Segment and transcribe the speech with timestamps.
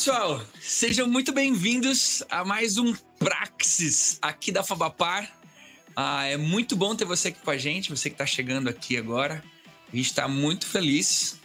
[0.00, 0.40] Pessoal.
[0.58, 5.30] Sejam muito bem-vindos a mais um Praxis aqui da Fabapar.
[5.94, 8.96] Ah, é muito bom ter você aqui com a gente, você que está chegando aqui
[8.96, 9.44] agora.
[9.92, 11.38] A gente está muito feliz,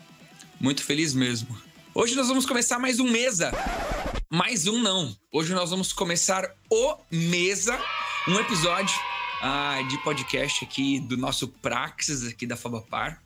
[0.58, 1.54] muito feliz mesmo.
[1.94, 3.52] Hoje nós vamos começar mais um Mesa.
[4.32, 5.14] Mais um não.
[5.34, 7.78] Hoje nós vamos começar o Mesa,
[8.26, 8.98] um episódio
[9.42, 13.22] ah, de podcast aqui do nosso Praxis aqui da Fabapar.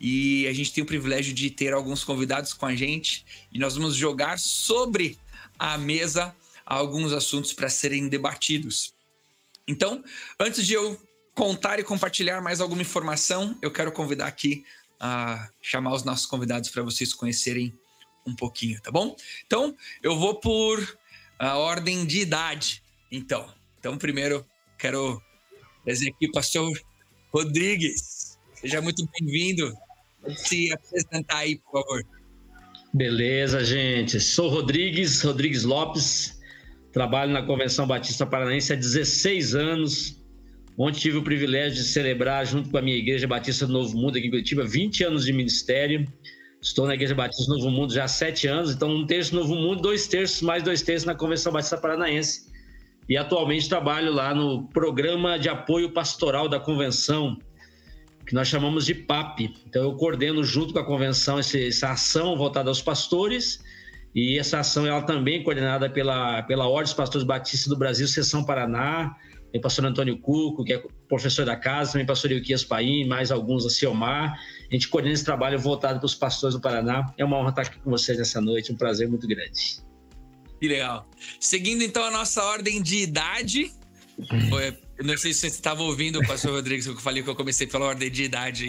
[0.00, 3.74] E a gente tem o privilégio de ter alguns convidados com a gente e nós
[3.74, 5.18] vamos jogar sobre
[5.58, 6.34] a mesa
[6.64, 8.94] alguns assuntos para serem debatidos.
[9.66, 10.04] Então,
[10.38, 11.00] antes de eu
[11.34, 14.64] contar e compartilhar mais alguma informação, eu quero convidar aqui
[15.00, 17.72] a chamar os nossos convidados para vocês conhecerem
[18.26, 19.16] um pouquinho, tá bom?
[19.46, 20.98] Então, eu vou por
[21.38, 22.82] a ordem de idade.
[23.10, 24.44] Então, então primeiro
[24.76, 25.22] quero
[25.84, 26.70] trazer aqui o pastor
[27.32, 28.38] Rodrigues.
[28.54, 29.72] Seja muito bem-vindo.
[30.36, 32.04] Se apresentar aí, por favor.
[32.92, 34.18] Beleza, gente.
[34.20, 36.38] Sou Rodrigues, Rodrigues Lopes.
[36.92, 40.24] Trabalho na Convenção Batista Paranaense há 16 anos,
[40.76, 44.16] onde tive o privilégio de celebrar, junto com a minha Igreja Batista do Novo Mundo
[44.16, 46.06] aqui em Curitiba, 20 anos de ministério.
[46.60, 49.42] Estou na Igreja Batista do Novo Mundo já há sete anos, então um terço no
[49.42, 52.50] Novo Mundo, dois terços, mais dois terços na Convenção Batista Paranaense.
[53.08, 57.38] E atualmente trabalho lá no Programa de Apoio Pastoral da Convenção,
[58.28, 59.40] que nós chamamos de PAP.
[59.66, 63.58] Então, eu coordeno junto com a convenção essa ação voltada aos pastores,
[64.14, 68.06] e essa ação ela também é coordenada pela, pela Ordem dos Pastores Batistas do Brasil,
[68.06, 69.16] Seção Paraná,
[69.50, 73.64] tem pastor Antônio Cuco, que é professor da casa, também pastor Euquias Paim, mais alguns,
[73.64, 74.34] a Ciomar.
[74.70, 77.06] A gente coordena esse trabalho voltado para os pastores do Paraná.
[77.16, 79.78] É uma honra estar aqui com vocês nessa noite, um prazer muito grande.
[80.60, 81.08] Que legal.
[81.40, 83.72] Seguindo então a nossa ordem de idade,
[84.50, 87.30] foi eu não sei se você estava ouvindo o pastor Rodrigues, que eu falei que
[87.30, 88.66] eu comecei pela ordem de idade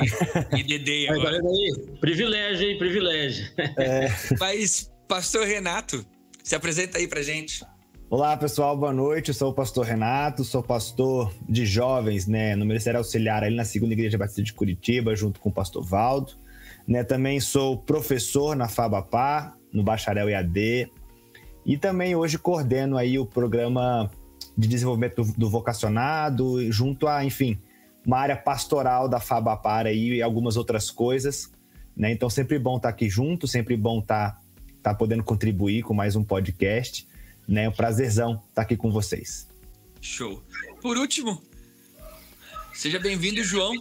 [0.55, 1.37] e dedei agora.
[1.37, 2.77] agora daí, privilégio, hein?
[2.77, 3.51] Privilégio.
[3.57, 4.07] É.
[4.39, 6.05] Mas, pastor Renato,
[6.43, 7.65] se apresenta aí pra gente.
[8.11, 9.29] Olá, pessoal, boa noite.
[9.29, 13.65] Eu sou o pastor Renato, sou pastor de jovens, né, no Ministério Auxiliar ali na
[13.65, 16.33] Segunda Igreja Batista de Curitiba, junto com o pastor Valdo.
[16.87, 20.91] Né, também sou professor na Fabapá, no Bacharel EAD.
[21.65, 24.11] E também hoje coordeno aí o programa
[24.59, 27.57] de desenvolvimento do, do, vocacionado, junto a, enfim,
[28.05, 31.49] uma área pastoral da Fabapar aí e algumas outras coisas.
[31.95, 32.11] Né?
[32.11, 34.41] Então, sempre bom estar aqui junto, sempre bom estar,
[34.75, 37.07] estar podendo contribuir com mais um podcast.
[37.47, 37.63] Né?
[37.63, 39.47] É um prazerzão estar aqui com vocês.
[40.01, 40.43] Show.
[40.81, 41.41] Por último,
[42.73, 43.73] seja bem-vindo, João,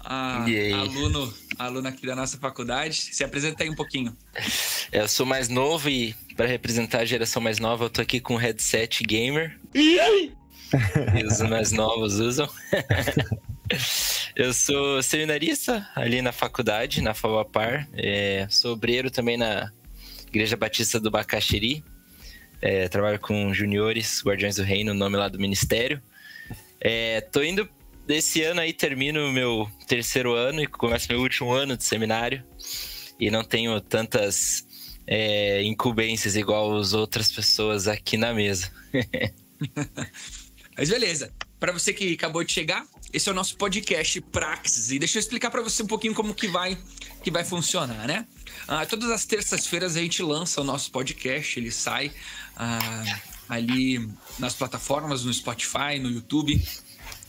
[0.00, 0.44] a,
[0.80, 2.94] aluno, aluno aqui da nossa faculdade.
[3.12, 4.16] Se apresenta aí um pouquinho.
[4.90, 8.34] Eu sou mais novo e para representar a geração mais nova, eu tô aqui com
[8.34, 9.58] um headset gamer.
[11.26, 12.48] os mais novos usam.
[14.34, 17.88] eu sou seminarista ali na faculdade, na FAUAPAR.
[17.94, 19.70] É, sou obreiro também na
[20.28, 21.84] Igreja Batista do Bacaxiri.
[22.60, 26.00] É, trabalho com juniores, Guardiões do Reino, nome lá do ministério.
[26.80, 27.68] É, tô indo
[28.06, 32.42] desse ano aí, termino meu terceiro ano e começo meu último ano de seminário.
[33.20, 34.66] E não tenho tantas
[35.06, 38.70] é, incumbências igual as outras pessoas aqui na mesa.
[40.76, 41.32] Mas beleza.
[41.58, 44.90] Para você que acabou de chegar, esse é o nosso podcast Praxis.
[44.90, 46.76] E deixa eu explicar para você um pouquinho como que vai,
[47.24, 48.26] que vai funcionar, né?
[48.68, 52.12] Ah, todas as terças-feiras a gente lança o nosso podcast, ele sai
[52.54, 54.06] ah, ali
[54.38, 56.62] nas plataformas, no Spotify, no YouTube,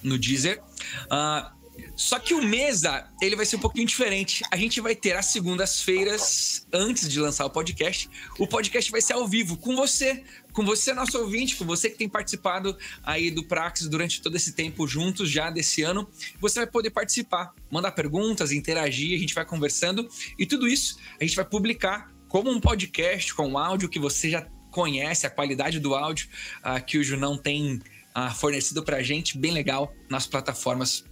[0.03, 0.61] no Deezer.
[1.09, 1.53] Ah,
[1.95, 4.43] só que o Mesa, ele vai ser um pouquinho diferente.
[4.51, 9.13] A gente vai ter às segundas-feiras, antes de lançar o podcast, o podcast vai ser
[9.13, 10.23] ao vivo com você,
[10.53, 14.53] com você, nosso ouvinte, com você que tem participado aí do Praxis durante todo esse
[14.53, 16.07] tempo juntos já desse ano.
[16.39, 20.07] Você vai poder participar, mandar perguntas, interagir, a gente vai conversando
[20.37, 24.47] e tudo isso a gente vai publicar como um podcast com áudio que você já
[24.71, 26.27] conhece, a qualidade do áudio
[26.59, 27.81] uh, que o Junão tem
[28.15, 31.03] uh, fornecido pra gente, bem legal, nas plataformas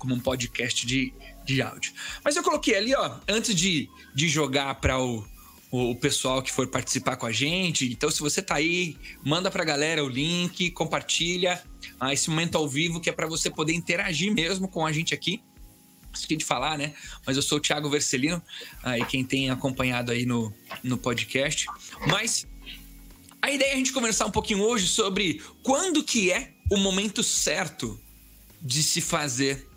[0.00, 1.12] como um podcast de,
[1.44, 1.92] de áudio.
[2.24, 5.24] Mas eu coloquei ali, ó, antes de, de jogar para o,
[5.70, 7.86] o pessoal que for participar com a gente.
[7.92, 11.62] Então, se você tá aí, manda pra galera o link, compartilha
[12.00, 15.14] ah, esse momento ao vivo que é para você poder interagir mesmo com a gente
[15.14, 15.42] aqui.
[16.12, 16.94] Esqueci de falar, né?
[17.24, 18.42] Mas eu sou o Thiago Vercelino,
[18.82, 20.52] aí ah, quem tem acompanhado aí no,
[20.82, 21.66] no podcast.
[22.08, 22.48] Mas
[23.40, 27.22] a ideia é a gente conversar um pouquinho hoje sobre quando que é o momento
[27.22, 28.00] certo
[28.60, 29.69] de se fazer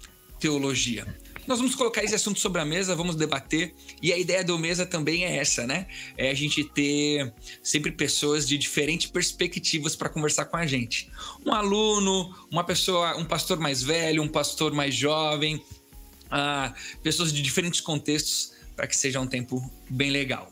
[0.43, 1.07] teologia.
[1.47, 3.73] Nós vamos colocar esse assunto sobre a mesa, vamos debater.
[4.01, 5.87] E a ideia do mesa também é essa, né?
[6.17, 11.09] É a gente ter sempre pessoas de diferentes perspectivas para conversar com a gente.
[11.45, 17.41] Um aluno, uma pessoa, um pastor mais velho, um pastor mais jovem, uh, pessoas de
[17.41, 20.51] diferentes contextos para que seja um tempo bem legal.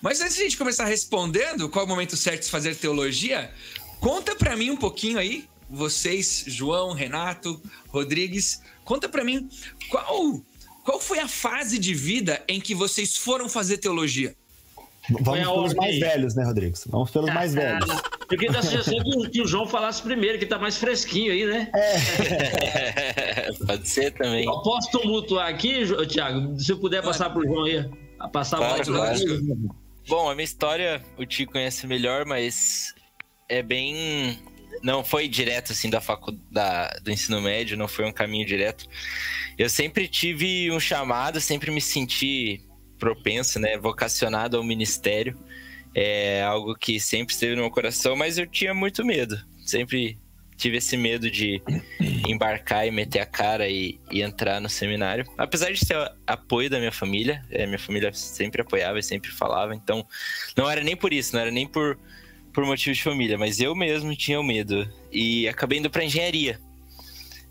[0.00, 3.52] Mas antes de a gente começar respondendo qual é o momento certo de fazer teologia,
[3.98, 9.48] conta para mim um pouquinho aí, vocês, João, Renato, Rodrigues, conta para mim
[9.88, 10.42] qual
[10.84, 14.36] qual foi a fase de vida em que vocês foram fazer teologia?
[15.20, 16.84] Vamos pelos mais velhos, né, Rodrigos?
[16.86, 17.88] Vamos pelos mais velhos.
[18.30, 18.98] Eu queria dar a sugestão
[19.30, 21.70] que, o João falasse primeiro, que tá mais fresquinho aí, né?
[21.74, 23.52] É.
[23.66, 24.46] Pode ser também.
[24.46, 26.58] Eu posso tumultuar aqui, Thiago?
[26.58, 27.90] Se eu puder passar pro João aí.
[28.32, 29.18] Passar claro, claro.
[30.08, 32.94] Bom, a minha história o Tico conhece melhor, mas
[33.48, 34.38] é bem.
[34.84, 38.86] Não foi direto assim da faculdade do ensino médio, não foi um caminho direto.
[39.56, 42.62] Eu sempre tive um chamado, sempre me senti
[42.98, 45.38] propenso, né, vocacionado ao ministério.
[45.94, 49.40] É algo que sempre esteve no meu coração, mas eu tinha muito medo.
[49.64, 50.18] Sempre
[50.56, 51.62] tive esse medo de
[52.28, 55.24] embarcar e meter a cara e, e entrar no seminário.
[55.36, 55.96] Apesar de ter
[56.26, 60.06] apoio da minha família, é, minha família sempre apoiava e sempre falava, então
[60.56, 61.98] não era nem por isso, não era nem por,
[62.54, 64.88] por motivo de família, mas eu mesmo tinha o medo.
[65.12, 66.58] E acabei indo para engenharia.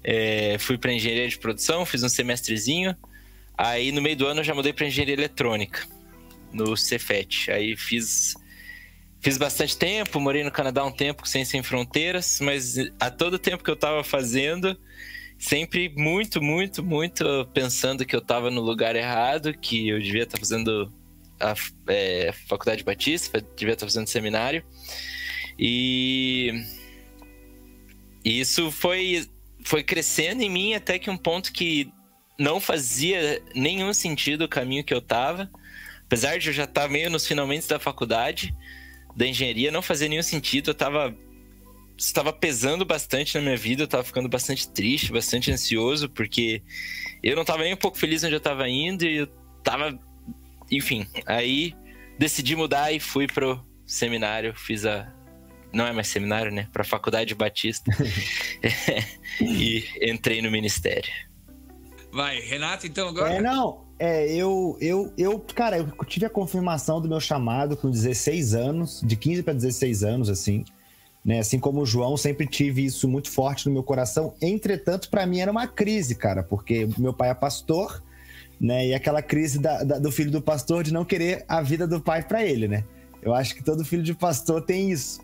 [0.01, 2.95] É, fui para engenharia de produção, fiz um semestrezinho.
[3.55, 5.85] Aí no meio do ano eu já mudei para engenharia eletrônica
[6.51, 7.51] no Cefet.
[7.51, 8.33] Aí fiz
[9.19, 13.63] fiz bastante tempo, morei no Canadá um tempo sem sem fronteiras, mas a todo tempo
[13.63, 14.77] que eu estava fazendo,
[15.37, 20.37] sempre muito, muito, muito pensando que eu estava no lugar errado, que eu devia estar
[20.37, 20.91] tá fazendo
[21.39, 21.53] a
[21.87, 24.63] é, faculdade batista, devia estar tá fazendo seminário.
[25.57, 26.63] E
[28.23, 29.27] isso foi
[29.65, 31.89] foi crescendo em mim até que um ponto que
[32.37, 35.49] não fazia nenhum sentido o caminho que eu tava.
[36.05, 38.53] Apesar de eu já estar meio nos finalmente da faculdade,
[39.15, 40.71] da engenharia, não fazia nenhum sentido.
[40.71, 41.15] Eu tava.
[41.95, 46.61] Estava pesando bastante na minha vida, eu tava ficando bastante triste, bastante ansioso, porque
[47.21, 49.27] eu não tava nem um pouco feliz onde eu tava indo e eu
[49.63, 49.97] tava.
[50.77, 51.73] Enfim, aí
[52.17, 55.11] decidi mudar e fui pro seminário, fiz a,
[55.73, 56.67] não é mais seminário, né?
[56.71, 57.91] Para a Faculdade Batista.
[59.41, 61.11] e entrei no ministério.
[62.11, 63.33] Vai, Renato, então agora.
[63.33, 63.81] É, não.
[63.97, 69.01] É, eu, eu, eu, cara, eu tive a confirmação do meu chamado com 16 anos,
[69.03, 70.63] de 15 para 16 anos, assim.
[71.25, 71.39] Né?
[71.39, 74.35] Assim como o João, sempre tive isso muito forte no meu coração.
[74.41, 78.03] Entretanto, para mim era uma crise, cara, porque meu pai é pastor,
[78.63, 78.87] né?
[78.87, 81.99] E aquela crise da, da, do filho do pastor de não querer a vida do
[81.99, 82.85] pai para ele, né?
[83.21, 85.19] Eu acho que todo filho de pastor tem isso.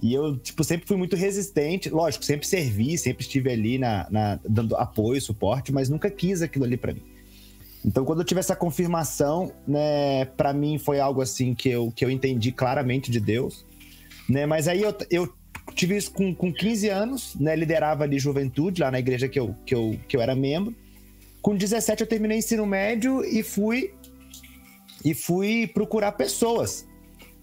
[0.00, 1.90] E eu, tipo, sempre fui muito resistente.
[1.90, 6.64] Lógico, sempre servi, sempre estive ali na, na dando apoio, suporte, mas nunca quis aquilo
[6.64, 7.02] ali para mim.
[7.84, 12.04] Então, quando eu tive essa confirmação, né, para mim foi algo assim que eu, que
[12.04, 13.66] eu entendi claramente de Deus,
[14.28, 14.46] né?
[14.46, 15.34] Mas aí eu, eu
[15.74, 17.56] tive isso com, com 15 anos, né?
[17.56, 20.74] Liderava ali juventude lá na igreja que eu, que eu, que eu era membro.
[21.44, 23.92] Com 17 eu terminei ensino médio e fui
[25.04, 26.88] e fui procurar pessoas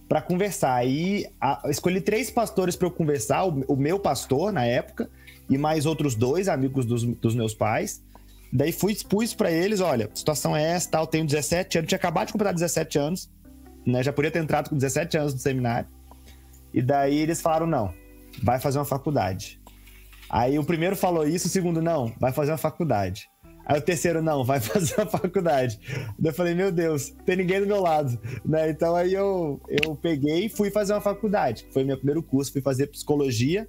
[0.09, 0.73] para conversar.
[0.73, 1.27] Aí
[1.69, 5.07] escolhi três pastores para eu conversar, o, o, meu pastor na época
[5.47, 8.03] e mais outros dois amigos dos, dos meus pais.
[8.51, 12.25] Daí fui expus para eles, olha, situação é essa, tal, tenho 17 anos, tinha acabado
[12.25, 13.31] de completar 17 anos,
[13.85, 14.01] né?
[14.01, 15.87] Já podia ter entrado com 17 anos no seminário.
[16.73, 17.93] E daí eles falaram não,
[18.41, 19.61] vai fazer uma faculdade.
[20.27, 23.30] Aí o primeiro falou isso, o segundo não, vai fazer uma faculdade.
[23.65, 25.79] Aí o terceiro, não, vai fazer a faculdade.
[26.17, 28.69] Daí eu falei, meu Deus, tem ninguém do meu lado, né?
[28.69, 31.67] Então aí eu, eu peguei e fui fazer uma faculdade.
[31.71, 33.67] Foi meu primeiro curso, fui fazer psicologia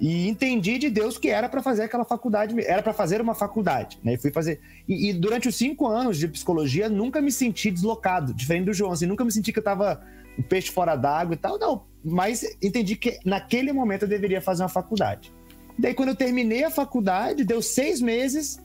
[0.00, 4.00] e entendi de Deus que era para fazer aquela faculdade, era para fazer uma faculdade,
[4.02, 4.14] né?
[4.14, 4.60] E fui fazer.
[4.88, 8.90] E, e, durante os cinco anos de psicologia, nunca me senti deslocado, diferente do João,
[8.90, 10.02] assim, nunca me senti que eu tava
[10.36, 11.84] um peixe fora d'água e tal, não.
[12.04, 15.32] Mas entendi que naquele momento eu deveria fazer uma faculdade.
[15.78, 18.58] Daí, quando eu terminei a faculdade, deu seis meses,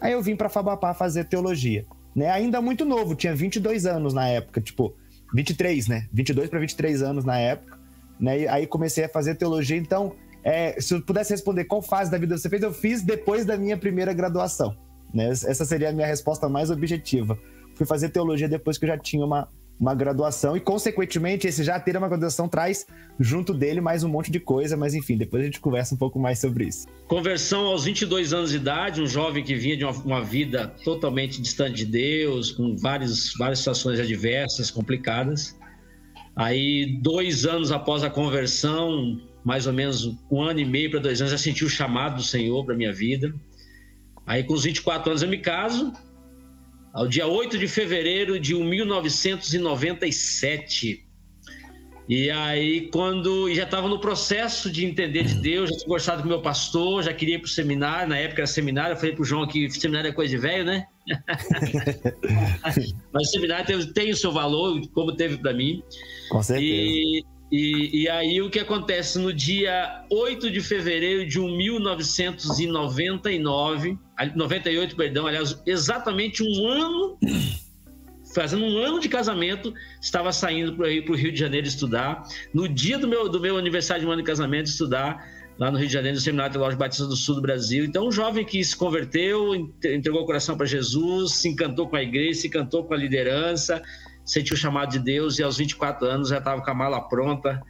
[0.00, 2.30] Aí eu vim para Fabapá fazer teologia, né?
[2.30, 4.94] Ainda muito novo, tinha 22 anos na época, tipo,
[5.34, 6.08] 23, né?
[6.12, 7.78] 22 para 23 anos na época,
[8.18, 8.40] né?
[8.40, 12.18] E aí comecei a fazer teologia, então, é, se eu pudesse responder qual fase da
[12.18, 14.76] vida você fez, eu fiz depois da minha primeira graduação,
[15.12, 15.28] né?
[15.28, 17.38] Essa seria a minha resposta mais objetiva.
[17.74, 19.48] Fui fazer teologia depois que eu já tinha uma,
[19.80, 22.86] uma graduação e, consequentemente, esse já ter uma graduação traz
[23.18, 26.18] junto dele mais um monte de coisa, mas enfim, depois a gente conversa um pouco
[26.18, 26.86] mais sobre isso.
[27.08, 31.40] Conversão aos 22 anos de idade, um jovem que vinha de uma, uma vida totalmente
[31.40, 35.58] distante de Deus, com várias, várias situações adversas, complicadas.
[36.36, 41.20] Aí, dois anos após a conversão, mais ou menos um ano e meio para dois
[41.22, 43.34] anos, já senti o chamado do Senhor para minha vida.
[44.26, 45.92] Aí, com os 24 anos, eu me caso,
[46.92, 51.06] ao dia 8 de fevereiro de 1997.
[52.08, 56.28] E aí, quando já estava no processo de entender de Deus, já tinha gostado do
[56.28, 59.22] meu pastor, já queria ir para o seminário, na época era seminário, eu falei para
[59.22, 60.88] o João que seminário é coisa de velho, né?
[63.14, 65.84] Mas o seminário tem, tem, o seu valor, como teve para mim.
[66.30, 66.68] Com certeza.
[66.68, 73.98] E, e, e, aí o que acontece no dia 8 de fevereiro de 1999,
[74.36, 77.18] 98, perdão, aliás, exatamente um ano,
[78.32, 82.22] fazendo um ano de casamento, estava saindo para o Rio de Janeiro estudar.
[82.54, 85.28] No dia do meu, do meu aniversário de um ano de casamento, estudar
[85.58, 87.84] lá no Rio de Janeiro, no Seminário Teológico Batista do Sul do Brasil.
[87.84, 89.54] Então, um jovem que se converteu,
[89.84, 93.82] entregou o coração para Jesus, se encantou com a igreja, se encantou com a liderança,
[94.30, 97.60] sentiu o chamado de Deus e aos 24 anos já estava com a mala pronta,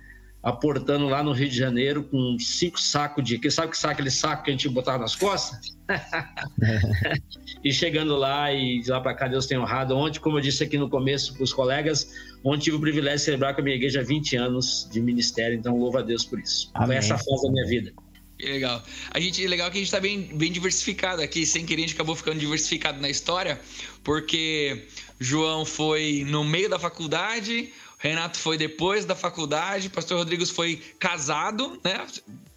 [0.42, 3.38] aportando lá no Rio de Janeiro com cinco sacos de.
[3.38, 5.74] Que sabe que saco aquele saco que a gente botava nas costas?
[7.64, 9.96] e chegando lá e de lá para cá Deus tem honrado.
[9.96, 12.12] Ontem, como eu disse aqui no começo para os colegas,
[12.44, 15.78] ontem tive o privilégio de celebrar com a minha igreja 20 anos de ministério, então
[15.78, 16.70] louvo a Deus por isso.
[16.74, 16.88] Amém.
[16.88, 17.92] Foi essa fase da minha vida.
[18.40, 18.82] Que legal.
[19.10, 21.94] A gente, legal que a gente está bem, bem diversificado aqui, sem querer a gente
[21.94, 23.60] acabou ficando diversificado na história,
[24.02, 24.86] porque
[25.18, 31.78] João foi no meio da faculdade, Renato foi depois da faculdade, Pastor Rodrigues foi casado,
[31.84, 32.06] né?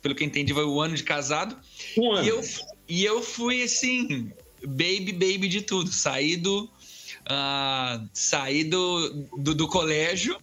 [0.02, 1.58] Pelo que entendi, foi o ano de casado.
[1.98, 2.26] Um ano.
[2.26, 2.42] E eu,
[2.88, 4.32] e eu fui assim,
[4.66, 5.92] baby, baby de tudo.
[5.92, 10.38] Saí do, uh, saí do, do, do colégio,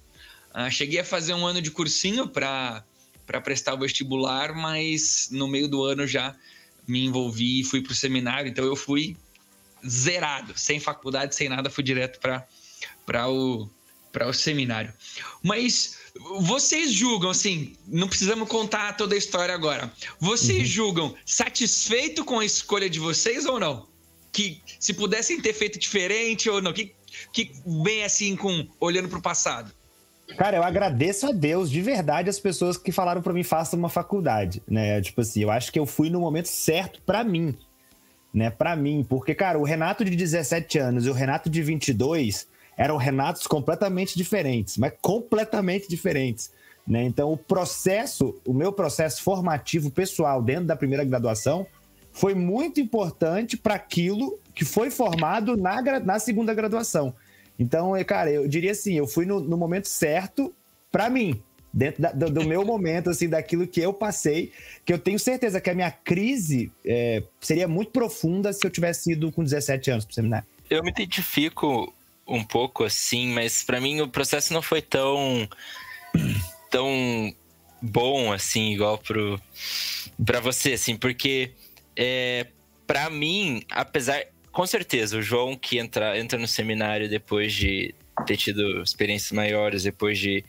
[0.54, 2.84] uh, cheguei a fazer um ano de cursinho para
[3.38, 6.34] prestar o vestibular, mas no meio do ano já
[6.88, 8.48] me envolvi e fui para o seminário.
[8.48, 9.14] Então eu fui
[9.86, 13.68] zerado, sem faculdade, sem nada, fui direto para o
[14.12, 14.92] para o seminário.
[15.42, 15.96] Mas
[16.40, 19.92] vocês julgam, assim, não precisamos contar toda a história agora.
[20.18, 20.74] Vocês uhum.
[20.74, 23.88] julgam satisfeito com a escolha de vocês ou não?
[24.32, 26.72] Que se pudessem ter feito diferente ou não?
[26.72, 26.92] Que,
[27.32, 27.52] que
[27.84, 29.72] vem assim com olhando para o passado?
[30.36, 33.88] Cara, eu agradeço a Deus de verdade as pessoas que falaram para mim faça uma
[33.88, 35.00] faculdade, né?
[35.00, 37.54] Tipo assim, eu acho que eu fui no momento certo para mim,
[38.32, 38.50] né?
[38.50, 42.96] Para mim, porque cara, o Renato de 17 anos e o Renato de 22 eram
[42.96, 46.50] Renatos completamente diferentes, mas completamente diferentes.
[46.86, 47.04] Né?
[47.04, 51.66] Então, o processo, o meu processo formativo pessoal dentro da primeira graduação
[52.10, 57.14] foi muito importante para aquilo que foi formado na, na segunda graduação.
[57.60, 60.54] Então, cara, eu diria assim, eu fui no, no momento certo
[60.90, 61.38] para mim,
[61.70, 64.50] dentro da, do, do, meu momento, assim, daquilo que eu passei,
[64.82, 69.12] que eu tenho certeza que a minha crise é, seria muito profunda se eu tivesse
[69.12, 70.46] ido com 17 anos para o seminário.
[70.70, 71.94] Eu me identifico
[72.26, 75.46] um pouco assim, mas para mim o processo não foi tão
[76.70, 77.34] tão
[77.82, 79.38] bom assim igual pro
[80.24, 81.50] para você assim, porque
[81.96, 82.46] é,
[82.86, 87.94] para mim, apesar com certeza o João que entra entra no seminário depois de
[88.26, 90.44] ter tido experiências maiores, depois de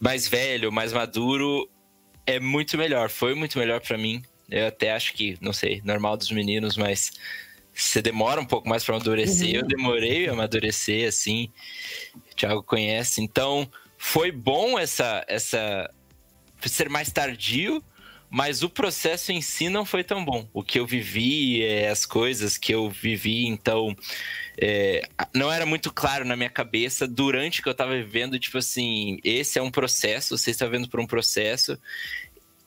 [0.00, 1.68] mais velho, mais maduro,
[2.26, 4.22] é muito melhor, foi muito melhor para mim.
[4.50, 7.12] Eu até acho que, não sei, normal dos meninos, mas
[7.74, 9.48] você demora um pouco mais para amadurecer.
[9.48, 9.56] Uhum.
[9.56, 11.50] Eu demorei a amadurecer, assim.
[12.14, 13.22] O Thiago conhece.
[13.22, 15.88] Então, foi bom essa, essa
[16.66, 17.82] ser mais tardio,
[18.30, 20.48] mas o processo em si não foi tão bom.
[20.52, 23.94] O que eu vivi, é, as coisas que eu vivi, então.
[24.62, 25.02] É,
[25.34, 29.58] não era muito claro na minha cabeça durante que eu estava vivendo, tipo assim, esse
[29.58, 31.78] é um processo, você está vendo por um processo,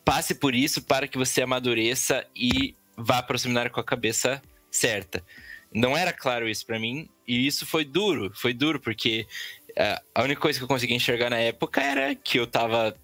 [0.04, 4.42] passe por isso para que você amadureça e vá para o seminário com a cabeça
[4.72, 5.24] certa.
[5.72, 9.28] Não era claro isso para mim e isso foi duro, foi duro porque
[9.72, 12.96] uh, a única coisa que eu consegui enxergar na época era que eu tava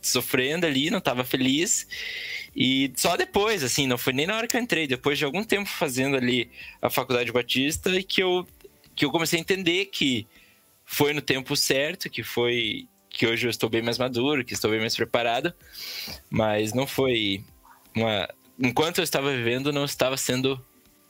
[0.00, 1.86] sofrendo ali, não tava feliz.
[2.54, 5.44] E só depois, assim, não foi nem na hora que eu entrei, depois de algum
[5.44, 8.46] tempo fazendo ali a faculdade batista e que eu
[8.94, 10.26] que eu comecei a entender que
[10.86, 14.70] foi no tempo certo, que foi que hoje eu estou bem mais maduro, que estou
[14.70, 15.52] bem mais preparado,
[16.30, 17.44] mas não foi
[17.94, 18.26] uma
[18.58, 20.58] enquanto eu estava vivendo não estava sendo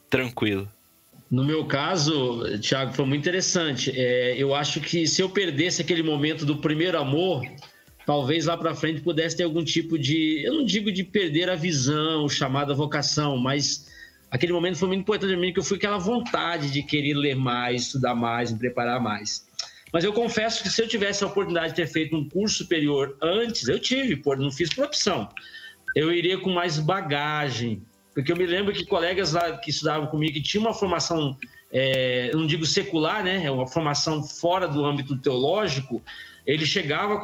[0.09, 0.69] tranquilo.
[1.29, 3.91] No meu caso, Thiago, foi muito interessante.
[3.93, 7.45] É, eu acho que se eu perdesse aquele momento do primeiro amor,
[8.07, 11.55] talvez lá para frente pudesse ter algum tipo de, eu não digo de perder a
[11.55, 13.91] visão, chamada vocação, mas
[14.31, 17.35] aquele momento foi muito importante para mim que eu fui aquela vontade de querer ler
[17.35, 19.45] mais, estudar mais, me preparar mais.
[19.91, 23.17] Mas eu confesso que se eu tivesse a oportunidade de ter feito um curso superior
[23.21, 25.27] antes, eu tive, por não fiz por opção.
[25.93, 27.81] Eu iria com mais bagagem,
[28.13, 31.37] porque eu me lembro que colegas lá que estudavam comigo que tinham uma formação,
[31.69, 33.43] é, não digo secular, né?
[33.43, 36.01] É uma formação fora do âmbito teológico,
[36.47, 37.19] ele chegava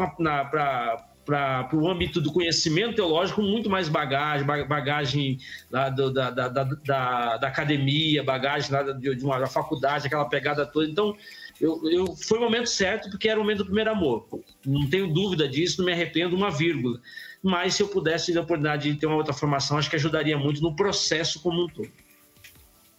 [1.25, 5.39] para o âmbito do conhecimento teológico muito mais bagagem, bagagem
[5.71, 10.87] da, da, da, da, da academia, bagagem de, de uma faculdade, aquela pegada toda.
[10.87, 11.17] Então,
[11.59, 14.27] eu, eu, foi o momento certo porque era o momento do primeiro amor.
[14.65, 16.99] Não tenho dúvida disso, não me arrependo uma vírgula
[17.43, 20.37] mas se eu pudesse ter a oportunidade de ter uma outra formação, acho que ajudaria
[20.37, 21.91] muito no processo como um todo.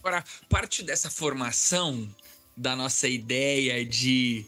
[0.00, 2.06] Agora, parte dessa formação
[2.56, 4.46] da nossa ideia de,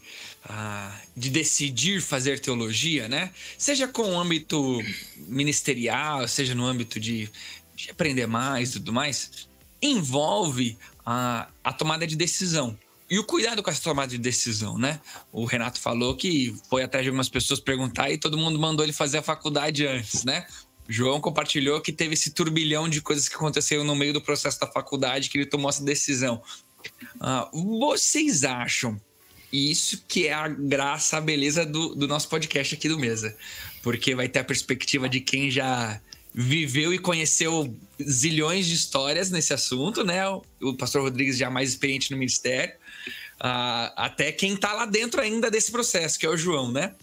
[0.48, 3.32] uh, de decidir fazer teologia, né?
[3.58, 4.82] Seja com o âmbito
[5.16, 7.28] ministerial, seja no âmbito de,
[7.74, 9.48] de aprender mais e tudo mais,
[9.82, 12.78] envolve a, a tomada de decisão.
[13.08, 15.00] E o cuidado com essa tomada de decisão, né?
[15.32, 18.92] O Renato falou que foi atrás de algumas pessoas perguntar e todo mundo mandou ele
[18.92, 20.44] fazer a faculdade antes, né?
[20.88, 24.58] O João compartilhou que teve esse turbilhão de coisas que aconteceram no meio do processo
[24.58, 26.42] da faculdade que ele tomou essa decisão.
[27.16, 29.00] Uh, vocês acham
[29.52, 33.36] isso que é a graça, a beleza do, do nosso podcast aqui do Mesa?
[33.82, 36.00] Porque vai ter a perspectiva de quem já
[36.34, 40.28] viveu e conheceu zilhões de histórias nesse assunto, né?
[40.28, 42.74] O, o pastor Rodrigues já mais experiente no ministério,
[43.40, 46.94] uh, até quem está lá dentro ainda desse processo, que é o João, né?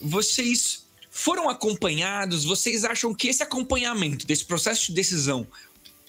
[0.00, 2.44] Vocês foram acompanhados?
[2.44, 5.46] Vocês acham que esse acompanhamento desse processo de decisão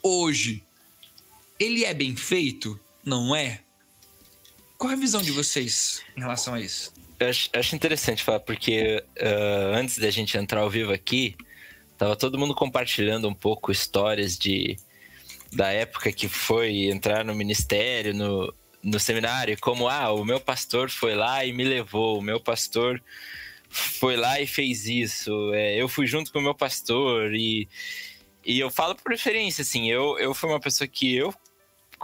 [0.02, 0.64] hoje
[1.60, 2.80] ele é bem feito?
[3.06, 3.60] Não é?
[4.78, 6.92] Qual é a visão de vocês em relação a isso?
[7.20, 11.36] Eu acho, acho interessante falar, porque uh, antes da gente entrar ao vivo aqui,
[11.98, 14.78] tava todo mundo compartilhando um pouco histórias de
[15.54, 20.90] da época que foi entrar no ministério, no, no seminário, como ah, o meu pastor
[20.90, 23.02] foi lá e me levou, o meu pastor
[23.70, 27.70] foi lá e fez isso, é, eu fui junto com o meu pastor e,
[28.46, 31.34] e eu falo por preferência, assim, eu, eu fui uma pessoa que eu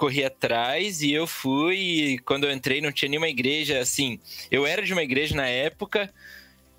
[0.01, 1.77] corri atrás e eu fui.
[1.77, 3.79] E quando eu entrei, não tinha nenhuma igreja.
[3.79, 6.11] Assim, eu era de uma igreja na época,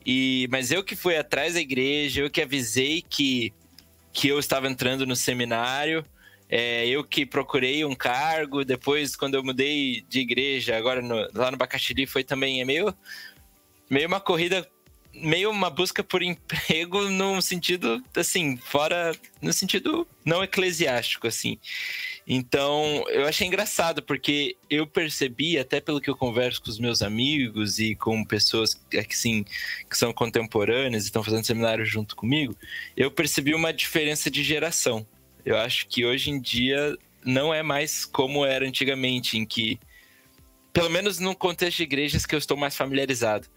[0.04, 3.52] e mas eu que fui atrás da igreja, eu que avisei que,
[4.12, 6.04] que eu estava entrando no seminário.
[6.48, 11.50] É, eu que procurei um cargo, depois quando eu mudei de igreja, agora no, lá
[11.50, 12.94] no Bacaxiri foi também é meio,
[13.88, 14.68] meio uma corrida,
[15.14, 21.58] meio uma busca por emprego num sentido, assim, fora, no sentido não eclesiástico, assim.
[22.26, 27.02] Então, eu achei engraçado, porque eu percebi, até pelo que eu converso com os meus
[27.02, 29.44] amigos e com pessoas que, sim,
[29.90, 32.56] que são contemporâneas e estão fazendo seminário junto comigo,
[32.96, 35.06] eu percebi uma diferença de geração.
[35.44, 39.78] Eu acho que hoje em dia não é mais como era antigamente, em que,
[40.72, 43.48] pelo menos no contexto de igrejas que eu estou mais familiarizado,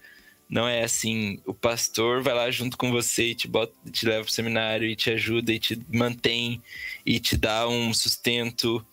[0.50, 4.24] não é assim, o pastor vai lá junto com você e te, bota, te leva
[4.24, 6.62] pro seminário e te ajuda e te mantém
[7.06, 8.86] e te dá um sustento.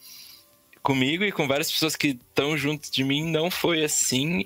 [0.82, 4.44] Comigo e com várias pessoas que estão junto de mim não foi assim.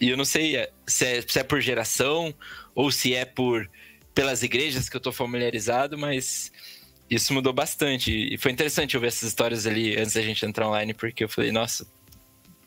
[0.00, 2.34] E eu não sei é, se é, se é por geração
[2.74, 3.68] ou se é por
[4.14, 6.52] pelas igrejas que eu tô familiarizado, mas
[7.08, 8.12] isso mudou bastante.
[8.12, 11.28] E foi interessante eu ver essas histórias ali antes da gente entrar online, porque eu
[11.28, 11.86] falei, nossa,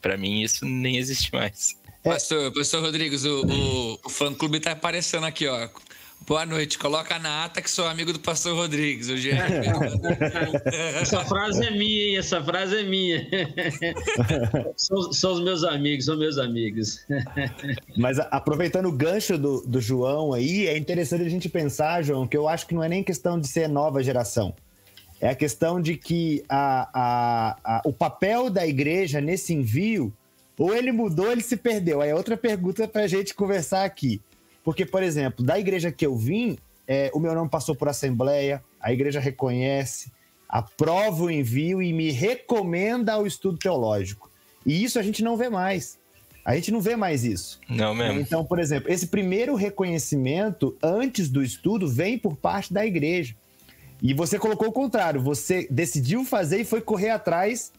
[0.01, 1.82] para mim isso nem existe mais.
[2.03, 2.09] É.
[2.09, 5.69] Pastor, pastor Rodrigues, o, o, o fã-clube tá aparecendo aqui, ó.
[6.27, 9.15] Boa noite, coloca na ata que sou amigo do pastor Rodrigues, o
[11.01, 12.17] Essa frase é minha, hein?
[12.17, 13.27] Essa frase é minha.
[14.77, 17.05] são, são, os meus amigos, são meus amigos.
[17.97, 22.37] Mas aproveitando o gancho do, do João aí, é interessante a gente pensar, João, que
[22.37, 24.55] eu acho que não é nem questão de ser nova geração.
[25.19, 30.13] É a questão de que a, a, a, o papel da igreja nesse envio
[30.57, 32.01] ou ele mudou, ou ele se perdeu.
[32.01, 34.21] Aí é outra pergunta para a gente conversar aqui.
[34.63, 38.63] Porque, por exemplo, da igreja que eu vim, é, o meu nome passou por assembleia,
[38.79, 40.11] a igreja reconhece,
[40.47, 44.29] aprova o envio e me recomenda ao estudo teológico.
[44.65, 45.97] E isso a gente não vê mais.
[46.45, 47.59] A gente não vê mais isso.
[47.69, 48.19] Não mesmo.
[48.19, 53.35] Então, por exemplo, esse primeiro reconhecimento antes do estudo vem por parte da igreja.
[54.01, 57.71] E você colocou o contrário, você decidiu fazer e foi correr atrás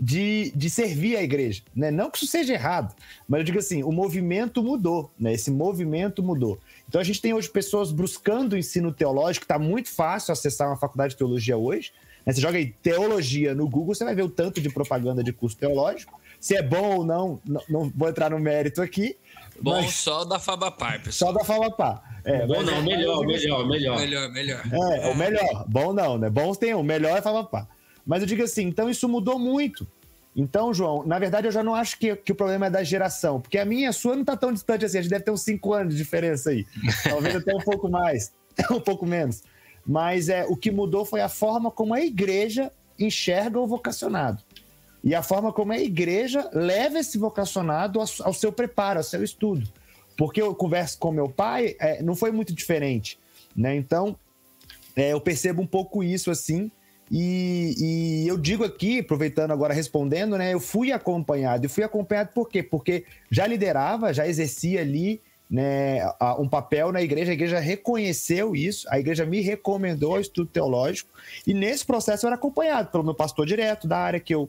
[0.00, 1.62] de, de servir a igreja.
[1.76, 1.90] Né?
[1.90, 2.94] Não que isso seja errado,
[3.28, 5.34] mas eu digo assim: o movimento mudou, né?
[5.34, 6.58] esse movimento mudou.
[6.88, 10.76] Então a gente tem hoje pessoas buscando o ensino teológico, está muito fácil acessar uma
[10.76, 11.92] faculdade de teologia hoje.
[12.24, 12.32] Né?
[12.32, 15.56] Você joga aí teologia no Google, você vai ver o tanto de propaganda de curso
[15.56, 16.18] teológico.
[16.40, 19.16] Se é bom ou não, não, não vou entrar no mérito aqui.
[19.60, 19.94] Bom mas...
[19.94, 21.32] só da Fabapar, pessoal.
[21.32, 22.02] Só da Fabapar.
[22.24, 23.98] É, bom não, é, melhor, melhor, melhor.
[23.98, 24.62] Melhor, melhor.
[24.72, 25.66] É, é, o melhor.
[25.68, 26.30] Bom não, né?
[26.30, 27.68] Bom tem um, melhor é Fabapar.
[28.06, 29.86] Mas eu digo assim, então isso mudou muito.
[30.34, 33.40] Então, João, na verdade eu já não acho que, que o problema é da geração,
[33.40, 35.30] porque a minha e a sua não está tão distante assim, a gente deve ter
[35.30, 36.64] uns 5 anos de diferença aí.
[37.02, 38.32] Talvez até um pouco mais,
[38.70, 39.42] um pouco menos.
[39.84, 44.42] Mas é, o que mudou foi a forma como a igreja enxerga o vocacionado.
[45.02, 49.24] E a forma como a igreja leva esse vocacionado ao, ao seu preparo, ao seu
[49.24, 49.66] estudo.
[50.16, 53.18] Porque eu converso com meu pai, é, não foi muito diferente.
[53.56, 53.74] Né?
[53.76, 54.14] Então,
[54.94, 56.70] é, eu percebo um pouco isso assim.
[57.10, 60.54] E, e, eu digo aqui, aproveitando agora respondendo, né?
[60.54, 61.66] Eu fui acompanhado.
[61.66, 62.62] E fui acompanhado por quê?
[62.62, 65.20] Porque já liderava, já exercia ali
[65.50, 65.98] né,
[66.38, 71.10] um papel na igreja, a igreja reconheceu isso, a igreja me recomendou ao estudo teológico,
[71.44, 74.48] e nesse processo eu era acompanhado pelo meu pastor direto da área que eu,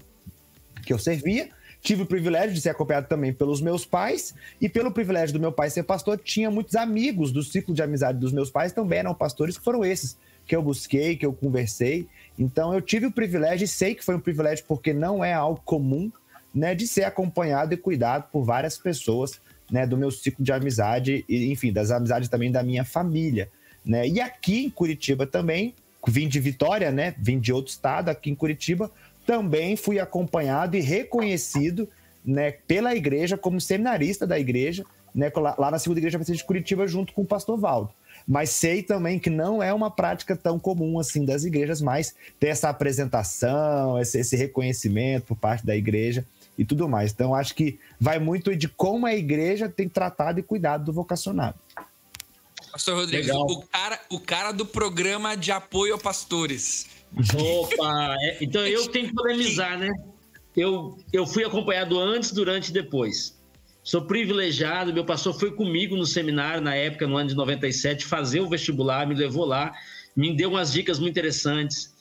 [0.86, 1.50] que eu servia.
[1.82, 5.52] Tive o privilégio de ser acompanhado também pelos meus pais, e pelo privilégio do meu
[5.52, 9.16] pai ser pastor, tinha muitos amigos do ciclo de amizade dos meus pais também eram
[9.16, 12.08] pastores, que foram esses que eu busquei, que eu conversei.
[12.38, 15.62] Então eu tive o privilégio, e sei que foi um privilégio porque não é algo
[15.64, 16.12] comum,
[16.54, 19.40] né, de ser acompanhado e cuidado por várias pessoas
[19.72, 23.50] né, do meu ciclo de amizade e, enfim, das amizades também da minha família,
[23.86, 24.06] né?
[24.06, 25.74] E aqui em Curitiba também,
[26.06, 27.16] vim de Vitória, né?
[27.18, 28.92] Vim de outro estado, aqui em Curitiba,
[29.26, 31.88] também fui acompanhado e reconhecido,
[32.24, 34.84] né, pela igreja como seminarista da igreja,
[35.16, 37.94] né, lá na segunda igreja de Curitiba junto com o pastor Valdo.
[38.28, 42.48] Mas sei também que não é uma prática tão comum assim das igrejas, mas ter
[42.48, 46.26] essa apresentação, esse, esse reconhecimento por parte da igreja
[46.58, 47.12] e tudo mais.
[47.12, 51.58] Então, acho que vai muito de como a igreja tem tratado e cuidado do vocacionado.
[52.72, 56.88] Pastor Rodrigues, o cara, o cara do programa de apoio a pastores.
[57.36, 59.90] Opa, é, então eu tenho que polemizar, né?
[60.56, 63.36] Eu, eu fui acompanhado antes, durante e depois.
[63.84, 68.40] Sou privilegiado, meu pastor foi comigo no seminário na época, no ano de 97, fazer
[68.40, 69.74] o vestibular, me levou lá,
[70.16, 71.92] me deu umas dicas muito interessantes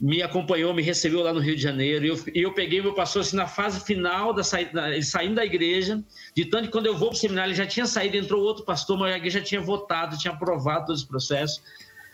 [0.00, 2.04] me acompanhou, me recebeu lá no Rio de Janeiro.
[2.06, 4.42] E eu, eu peguei meu pastor assim, na fase final, da
[4.88, 6.02] ele saindo da igreja.
[6.34, 8.64] De tanto que quando eu vou para o seminário, ele já tinha saído, entrou outro
[8.64, 11.62] pastor, mas a igreja já tinha votado, tinha aprovado todo esse processo.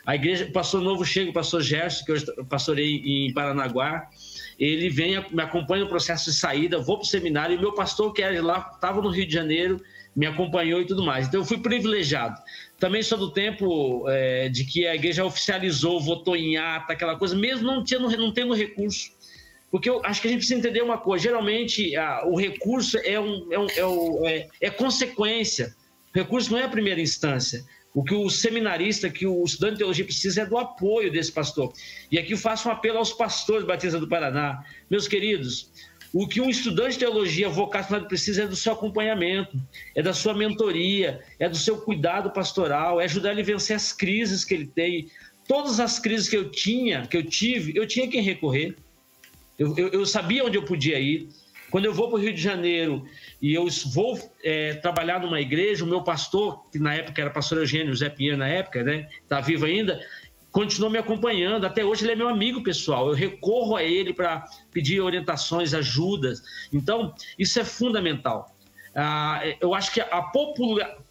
[0.05, 4.09] A igreja, o pastor novo chega, o pastor Gerson, que eu pastorei em Paranaguá.
[4.59, 7.55] Ele vem, me acompanha no processo de saída, vou para o seminário.
[7.55, 9.81] E meu pastor, que era lá, estava no Rio de Janeiro,
[10.15, 11.27] me acompanhou e tudo mais.
[11.27, 12.41] Então eu fui privilegiado.
[12.79, 17.37] Também sou do tempo é, de que a igreja oficializou, votou em ata, aquela coisa,
[17.37, 19.11] mesmo não tendo, não tendo recurso.
[19.71, 23.21] Porque eu acho que a gente precisa entender uma coisa: geralmente a, o recurso é,
[23.21, 25.75] um, é, um, é, é, é consequência,
[26.15, 27.63] o recurso não é a primeira instância.
[27.97, 31.73] O que o seminarista, que o estudante de teologia precisa é do apoio desse pastor.
[32.13, 34.63] E aqui eu faço um apelo aos pastores batistas do Paraná.
[34.91, 35.71] Meus queridos,
[36.13, 39.57] o que um estudante de teologia vocacionado precisa é do seu acompanhamento,
[39.95, 43.95] é da sua mentoria, é do seu cuidado pastoral, é ajudar ele a vencer as
[43.95, 45.09] crises que ele tem.
[45.49, 48.77] Todas as crises que eu tinha, que eu tive, eu tinha quem recorrer.
[49.59, 51.31] Eu, eu, eu sabia onde eu podia ir.
[51.71, 53.07] Quando eu vou para o Rio de Janeiro
[53.41, 57.59] e eu vou é, trabalhar numa igreja, o meu pastor, que na época era pastor
[57.59, 59.09] Eugênio Zé Pinheiro, na época, né?
[59.23, 60.01] Está vivo ainda,
[60.51, 61.67] continuou me acompanhando.
[61.67, 63.09] Até hoje ele é meu amigo pessoal.
[63.09, 66.43] Eu recorro a ele para pedir orientações, ajudas.
[66.73, 68.57] Então, isso é fundamental.
[68.95, 70.23] Ah, eu acho que a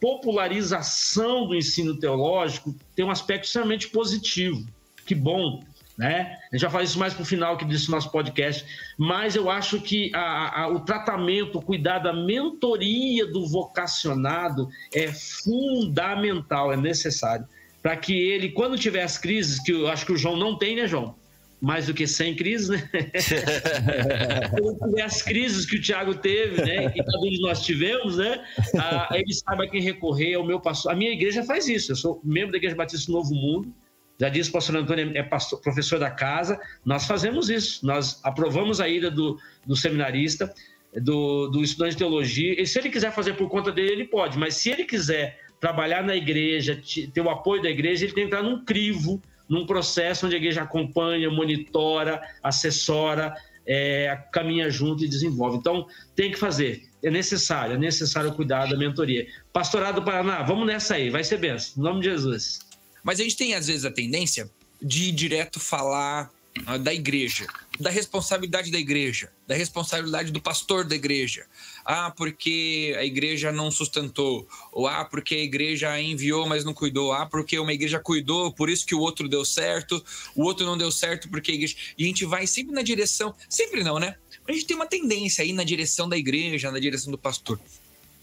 [0.01, 4.65] popularização do ensino teológico tem um aspecto extremamente positivo.
[5.05, 5.59] Que bom,
[5.97, 6.37] né?
[6.51, 8.65] A gente vai falar isso mais para o final que disse nosso podcast,
[8.97, 15.11] mas eu acho que a, a, o tratamento, o cuidado, a mentoria do vocacionado é
[15.11, 17.47] fundamental, é necessário
[17.85, 20.75] para que ele, quando tiver as crises, que eu acho que o João não tem,
[20.75, 21.13] né, João?
[21.61, 22.89] Mais do que 100 crises, né?
[24.49, 26.89] quando tiver as crises que o Tiago teve, né?
[26.89, 28.43] Que cada um de nós tivemos, né?
[28.75, 30.93] Ah, ele saiba quem recorrer ao meu pastor.
[30.93, 31.91] A minha igreja faz isso.
[31.91, 33.71] Eu sou membro da Igreja Batista Novo Mundo.
[34.19, 36.59] Já disse o pastor Antônio é pastor, professor da casa.
[36.85, 37.85] Nós fazemos isso.
[37.85, 40.53] Nós aprovamos a ida do, do seminarista,
[41.01, 42.61] do, do estudante de teologia.
[42.61, 44.37] E se ele quiser fazer por conta dele, ele pode.
[44.37, 46.81] Mas se ele quiser trabalhar na igreja,
[47.13, 50.37] ter o apoio da igreja, ele tem que entrar num crivo, num processo onde a
[50.37, 53.33] igreja acompanha, monitora, assessora,
[53.67, 55.57] é, caminha junto e desenvolve.
[55.57, 56.83] Então, tem que fazer.
[57.03, 59.27] É necessário, é necessário cuidar da mentoria.
[59.53, 61.75] Pastorado do Paraná, vamos nessa aí, vai ser benção.
[61.77, 62.64] Em nome de Jesus.
[63.05, 66.29] Mas a gente tem, às vezes, a tendência de direto falar
[66.67, 67.47] uh, da igreja,
[67.79, 71.45] da responsabilidade da igreja, da responsabilidade do pastor da igreja
[71.85, 77.13] ah, porque a igreja não sustentou, ou ah, porque a igreja enviou, mas não cuidou,
[77.13, 80.03] ah, porque uma igreja cuidou, por isso que o outro deu certo,
[80.35, 81.75] o outro não deu certo porque a igreja.
[81.95, 84.15] E a gente vai sempre na direção, sempre não, né?
[84.47, 87.59] A gente tem uma tendência aí na direção da igreja, na direção do pastor.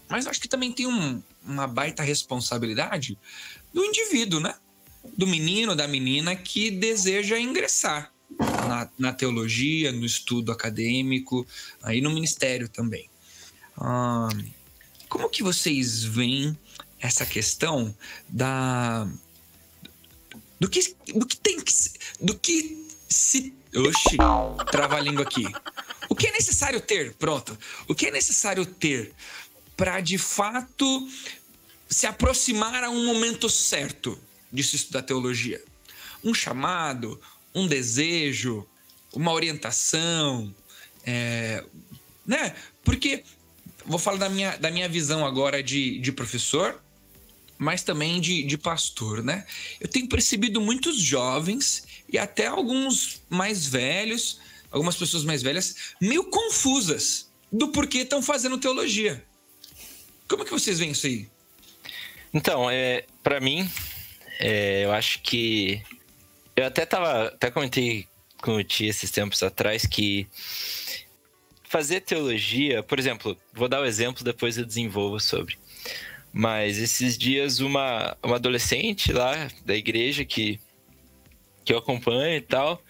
[0.08, 3.16] Mas acho que também tem um, uma baita responsabilidade
[3.72, 4.54] do indivíduo, né?
[5.16, 11.46] Do menino, da menina que deseja ingressar na, na teologia, no estudo acadêmico,
[11.82, 13.08] aí no ministério também.
[13.76, 14.28] Ah,
[15.08, 16.56] como que vocês veem
[17.00, 17.94] essa questão
[18.28, 19.06] da
[20.60, 21.72] do que do que tem que
[22.20, 24.18] do que se Oxi,
[24.70, 25.46] trava a língua aqui.
[26.08, 27.14] O que é necessário ter?
[27.14, 27.58] Pronto.
[27.88, 29.12] O que é necessário ter
[29.76, 31.08] para de fato
[31.88, 34.18] se aproximar a um momento certo
[34.52, 35.62] de se estudar teologia?
[36.22, 37.20] Um chamado,
[37.54, 38.66] um desejo,
[39.12, 40.54] uma orientação,
[41.04, 41.64] é,
[42.26, 42.54] né?
[42.84, 43.24] Porque
[43.84, 46.80] vou falar da minha, da minha visão agora de, de professor,
[47.58, 49.46] mas também de, de pastor, né?
[49.80, 56.24] Eu tenho percebido muitos jovens e até alguns mais velhos, algumas pessoas mais velhas, meio
[56.24, 59.24] confusas do porquê estão fazendo teologia.
[60.26, 61.28] Como é que vocês veem isso aí?
[62.32, 63.70] Então, é, para mim,
[64.42, 65.80] é, eu acho que
[66.56, 70.26] eu até tava, até comentei com o Tia esses tempos atrás que
[71.62, 75.56] fazer teologia, por exemplo, vou dar o um exemplo, depois eu desenvolvo sobre.
[76.32, 80.58] Mas esses dias uma, uma adolescente lá da igreja que,
[81.64, 82.82] que eu acompanho e tal,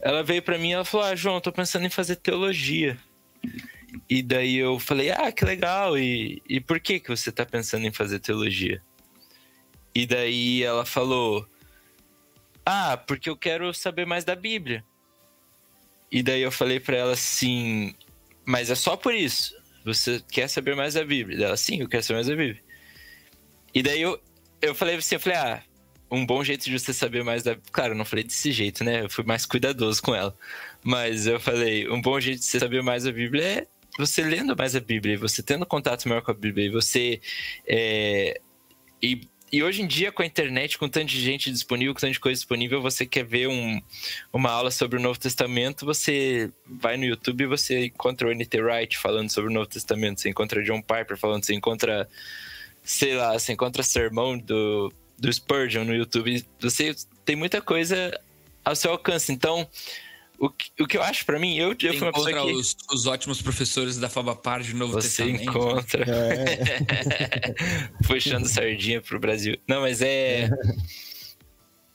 [0.00, 2.98] ela veio para mim e ela falou: "Ah, João, tô pensando em fazer teologia".
[4.08, 5.96] E daí eu falei: "Ah, que legal.
[5.96, 8.82] E, e por que que você tá pensando em fazer teologia?"
[9.94, 11.46] E daí ela falou:
[12.64, 14.84] "Ah, porque eu quero saber mais da Bíblia".
[16.10, 17.94] E daí eu falei para ela assim:
[18.44, 19.54] "Mas é só por isso?
[19.84, 22.62] Você quer saber mais da Bíblia?" Ela: "Sim, eu quero saber mais da Bíblia".
[23.74, 24.20] E daí eu,
[24.60, 25.62] eu falei assim, eu falei, ah,
[26.10, 27.56] um bom jeito de você saber mais da.
[27.70, 29.04] Claro, eu não falei desse jeito, né?
[29.04, 30.36] Eu fui mais cuidadoso com ela.
[30.82, 33.66] Mas eu falei, um bom jeito de você saber mais da Bíblia é
[33.98, 37.20] você lendo mais a Bíblia, você tendo contato maior com a Bíblia, e você.
[37.66, 38.40] É,
[39.02, 39.20] e,
[39.52, 42.38] e hoje em dia, com a internet, com tanto de gente disponível, com tanta coisa
[42.38, 43.82] disponível, você quer ver um,
[44.32, 48.60] uma aula sobre o Novo Testamento, você vai no YouTube e você encontra o N.T.
[48.60, 52.08] Wright falando sobre o Novo Testamento, você encontra John Piper falando, você encontra
[52.82, 58.18] sei lá, você encontra sermão do, do Spurgeon no YouTube, você tem muita coisa
[58.64, 59.32] ao seu alcance.
[59.32, 59.68] Então,
[60.40, 62.52] o que, o que eu acho para mim, eu, eu fui uma pessoa que...
[62.52, 65.42] os, os ótimos professores da Fabapar de Novo você Testamento.
[65.42, 66.04] encontra.
[66.08, 67.54] É.
[68.08, 69.58] Puxando sardinha pro Brasil.
[69.68, 70.48] Não, mas é...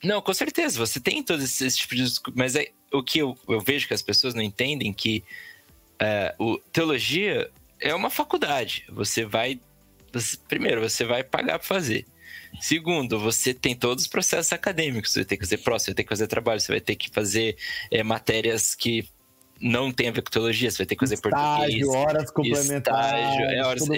[0.03, 2.05] Não, com certeza, você tem todo esse, esse tipo de...
[2.36, 5.23] Mas é, o que eu, eu vejo que as pessoas não entendem que
[5.99, 8.86] é, o, teologia é uma faculdade.
[8.89, 9.60] Você vai
[10.15, 12.05] você, primeiro, você vai pagar para fazer.
[12.59, 15.13] Segundo, você tem todos os processos acadêmicos.
[15.13, 17.09] Você ter que fazer pró, você vai ter que fazer trabalho, você vai ter que
[17.09, 17.57] fazer
[17.91, 19.07] é, matérias que
[19.59, 21.87] não tem a ver com teologia, você vai ter que fazer estágio, português.
[21.87, 23.31] horas complementares.
[23.31, 23.89] Estágio, é horas,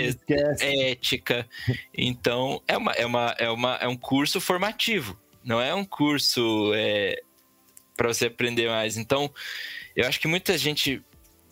[0.61, 1.47] é, ética.
[1.93, 5.17] Então, é, uma, é, uma, é, uma, é um curso formativo.
[5.43, 7.21] Não é um curso é,
[7.95, 8.97] para você aprender mais.
[8.97, 9.31] Então,
[9.95, 11.01] eu acho que muita gente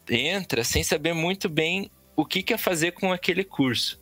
[0.09, 3.99] entra sem saber muito bem o que quer fazer com aquele curso.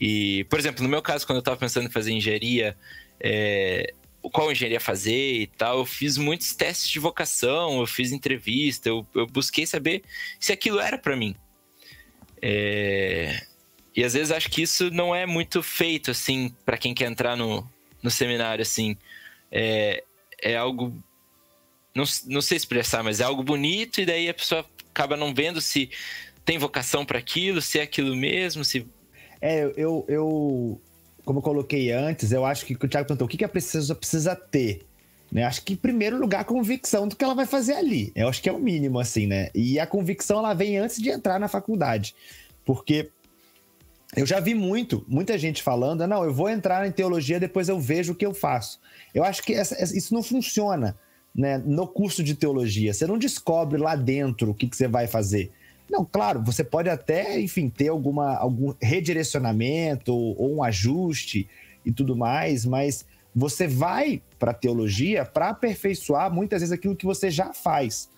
[0.00, 2.76] E, por exemplo, no meu caso, quando eu estava pensando em fazer engenharia,
[3.20, 3.92] é,
[4.32, 9.06] qual engenharia fazer e tal, eu fiz muitos testes de vocação, eu fiz entrevista, eu,
[9.14, 10.02] eu busquei saber
[10.38, 11.34] se aquilo era para mim.
[12.40, 13.40] É,
[13.94, 17.36] e às vezes acho que isso não é muito feito, assim, para quem quer entrar
[17.36, 17.68] no,
[18.02, 18.96] no seminário, assim.
[19.50, 20.04] É,
[20.40, 20.96] é algo.
[21.94, 25.60] Não, não sei expressar, mas é algo bonito, e daí a pessoa acaba não vendo
[25.60, 25.90] se
[26.44, 28.86] tem vocação para aquilo, se é aquilo mesmo, se
[29.40, 30.80] é, eu, eu,
[31.24, 33.94] como eu coloquei antes, eu acho que o Thiago perguntou o que, que a pessoa
[33.94, 34.86] precisa ter.
[35.30, 35.44] Né?
[35.44, 38.12] Acho que, em primeiro lugar, a convicção do que ela vai fazer ali.
[38.14, 39.50] Eu acho que é o mínimo, assim, né?
[39.54, 42.14] E a convicção, ela vem antes de entrar na faculdade.
[42.64, 43.10] Porque
[44.16, 47.78] eu já vi muito, muita gente falando, não, eu vou entrar em teologia, depois eu
[47.78, 48.80] vejo o que eu faço.
[49.14, 50.96] Eu acho que essa, isso não funciona
[51.34, 52.92] né, no curso de teologia.
[52.94, 55.52] Você não descobre lá dentro o que, que você vai fazer.
[55.90, 61.48] Não, claro, você pode até, enfim, ter alguma, algum redirecionamento ou, um ajuste
[61.84, 67.06] e tudo mais, mas você vai para a teologia para aperfeiçoar muitas vezes aquilo que
[67.06, 68.10] você já faz.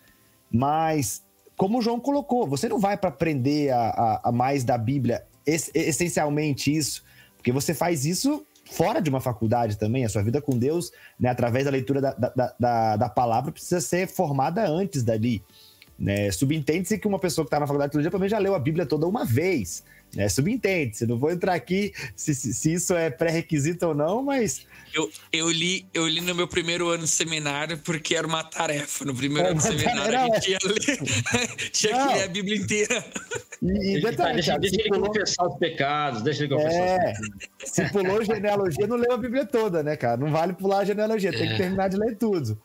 [0.51, 1.23] Mas,
[1.57, 5.25] como o João colocou, você não vai para aprender a, a, a, mais da Bíblia,
[5.47, 7.05] es, essencialmente isso,
[7.37, 10.05] porque você faz isso fora de uma faculdade também.
[10.05, 13.81] A sua vida com Deus, né, através da leitura da, da, da, da palavra, precisa
[13.81, 15.45] ser formada antes dali.
[16.01, 16.31] Né?
[16.31, 18.87] Subentende-se que uma pessoa que está na faculdade de teologia também já leu a Bíblia
[18.87, 19.85] toda uma vez.
[20.15, 20.29] Né?
[20.31, 21.07] Subentende-se.
[21.07, 24.67] Não vou entrar aqui se, se, se isso é pré-requisito ou não, mas.
[24.95, 29.05] Eu, eu, li, eu li no meu primeiro ano de seminário porque era uma tarefa.
[29.05, 30.99] No primeiro é, ano de seminário a gente ia ler,
[31.71, 33.05] tinha que ler a Bíblia inteira.
[33.63, 35.09] E, e detalhe, deixa, deixa ele pulou...
[35.09, 37.15] confessar os pecados, deixa ele confessar é,
[37.63, 40.17] Se pulou genealogia, não leu a Bíblia toda, né, cara?
[40.17, 41.59] Não vale pular a genealogia, tem que é.
[41.59, 42.59] terminar de ler tudo.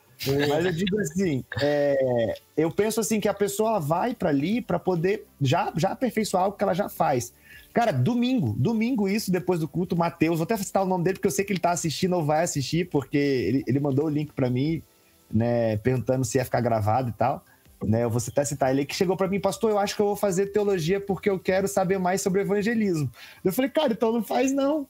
[0.48, 4.78] Mas eu digo assim, é, eu penso assim que a pessoa vai para ali para
[4.78, 7.32] poder já, já aperfeiçoar algo que ela já faz.
[7.72, 11.26] Cara, domingo, domingo isso, depois do culto, Matheus, vou até citar o nome dele porque
[11.26, 14.32] eu sei que ele tá assistindo ou vai assistir, porque ele, ele mandou o link
[14.32, 14.82] para mim,
[15.30, 17.44] né, perguntando se ia ficar gravado e tal.
[17.84, 20.06] Né, eu vou até citar ele que chegou para mim, pastor, eu acho que eu
[20.06, 23.10] vou fazer teologia porque eu quero saber mais sobre evangelismo.
[23.44, 24.88] Eu falei, cara, então não faz não.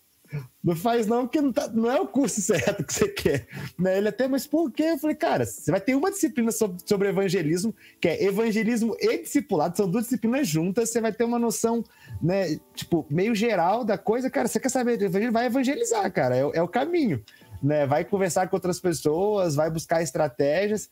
[0.62, 3.46] Não faz não, porque não, tá, não, é o curso certo que você quer.
[3.78, 3.98] Né?
[3.98, 4.82] Ele até, mas por quê?
[4.82, 9.18] Eu falei, cara, você vai ter uma disciplina sobre, sobre evangelismo, que é evangelismo e
[9.18, 11.84] discipulado, são duas disciplinas juntas, você vai ter uma noção,
[12.20, 14.28] né, tipo, meio geral da coisa.
[14.28, 14.98] Cara, você quer saber?
[15.30, 17.22] Vai evangelizar, cara, é, é o caminho.
[17.62, 20.90] Né, vai conversar com outras pessoas, vai buscar estratégias.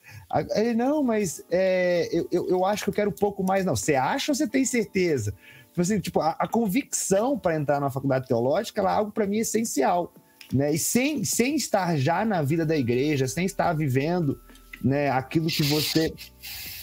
[0.56, 3.64] Ele, não, mas é, eu, eu, eu acho que eu quero um pouco mais.
[3.64, 5.34] Não, você acha ou você tem certeza?
[5.74, 9.38] Tipo assim, tipo, a, a convicção para entrar na faculdade teológica é algo para mim
[9.38, 10.14] essencial.
[10.52, 10.72] Né?
[10.72, 14.40] E sem, sem estar já na vida da igreja, sem estar vivendo
[14.84, 16.14] né, aquilo que você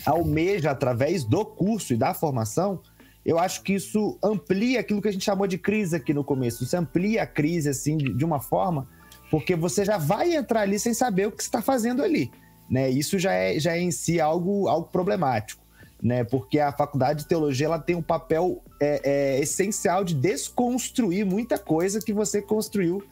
[0.05, 2.81] almeja através do curso e da formação,
[3.25, 6.65] eu acho que isso amplia aquilo que a gente chamou de crise aqui no começo.
[6.65, 8.89] Isso amplia a crise assim de, uma forma,
[9.29, 12.29] porque você já vai entrar ali sem saber o que está fazendo ali.
[12.69, 12.89] Né?
[12.89, 15.60] Isso já é, já é em si algo, algo problemático
[16.01, 16.23] né?
[16.23, 21.57] Porque a faculdade de teologia ela tem um papel é, é, essencial de desconstruir muita
[21.57, 23.03] coisa que você construiu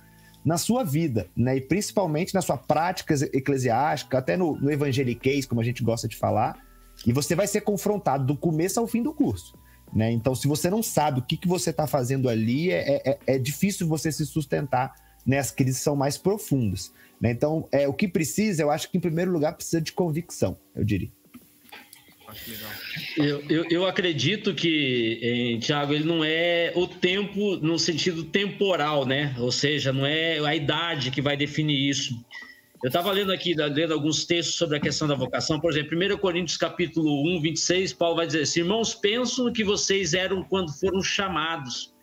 [0.43, 1.57] na sua vida, né?
[1.57, 6.15] E principalmente na sua prática eclesiástica, até no, no evangeliquez, como a gente gosta de
[6.15, 6.57] falar.
[7.05, 9.57] E você vai ser confrontado do começo ao fim do curso.
[9.93, 10.11] Né?
[10.11, 13.37] Então, se você não sabe o que, que você está fazendo ali, é, é, é,
[13.37, 14.93] difícil você se sustentar.
[15.25, 15.39] Né?
[15.39, 16.91] As crises são mais profundas.
[17.19, 17.31] Né?
[17.31, 20.83] Então, é, o que precisa, eu acho que, em primeiro lugar, precisa de convicção, eu
[20.83, 21.09] diria.
[23.17, 29.05] Eu, eu, eu acredito que, eh, Tiago, ele não é o tempo no sentido temporal,
[29.05, 29.35] né?
[29.39, 32.13] Ou seja, não é a idade que vai definir isso.
[32.81, 35.59] Eu estava lendo aqui, lendo alguns textos sobre a questão da vocação.
[35.59, 39.65] Por exemplo, 1 Coríntios capítulo 1, 26, Paulo vai dizer assim, irmãos, pensam no que
[39.65, 41.93] vocês eram quando foram chamados.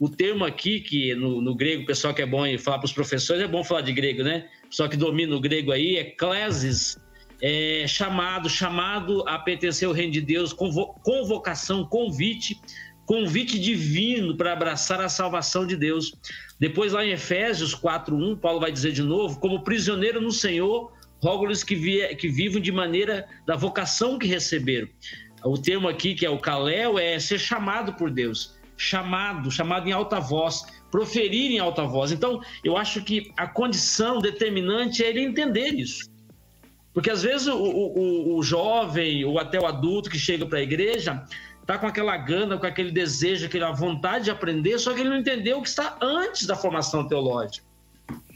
[0.00, 2.92] O termo aqui, que no, no grego, o pessoal que é bom falar para os
[2.92, 4.48] professores, é bom falar de grego, né?
[4.68, 6.98] Pessoal que domina o grego aí, é klesis,
[7.46, 12.58] é, chamado, chamado a pertencer ao reino de Deus, convocação, convite,
[13.04, 16.14] convite divino para abraçar a salvação de Deus.
[16.58, 20.90] Depois, lá em Efésios 4:1, Paulo vai dizer de novo: como prisioneiro no Senhor,
[21.22, 21.76] rogo-lhes que,
[22.14, 24.88] que vivam de maneira da vocação que receberam.
[25.44, 28.58] O termo aqui, que é o caléu, é ser chamado por Deus.
[28.74, 32.10] Chamado, chamado em alta voz, proferir em alta voz.
[32.10, 36.13] Então, eu acho que a condição determinante é ele entender isso.
[36.94, 40.62] Porque às vezes o, o, o jovem ou até o adulto que chega para a
[40.62, 41.24] igreja
[41.60, 45.18] está com aquela gana, com aquele desejo, aquela vontade de aprender, só que ele não
[45.18, 47.66] entendeu o que está antes da formação teológica,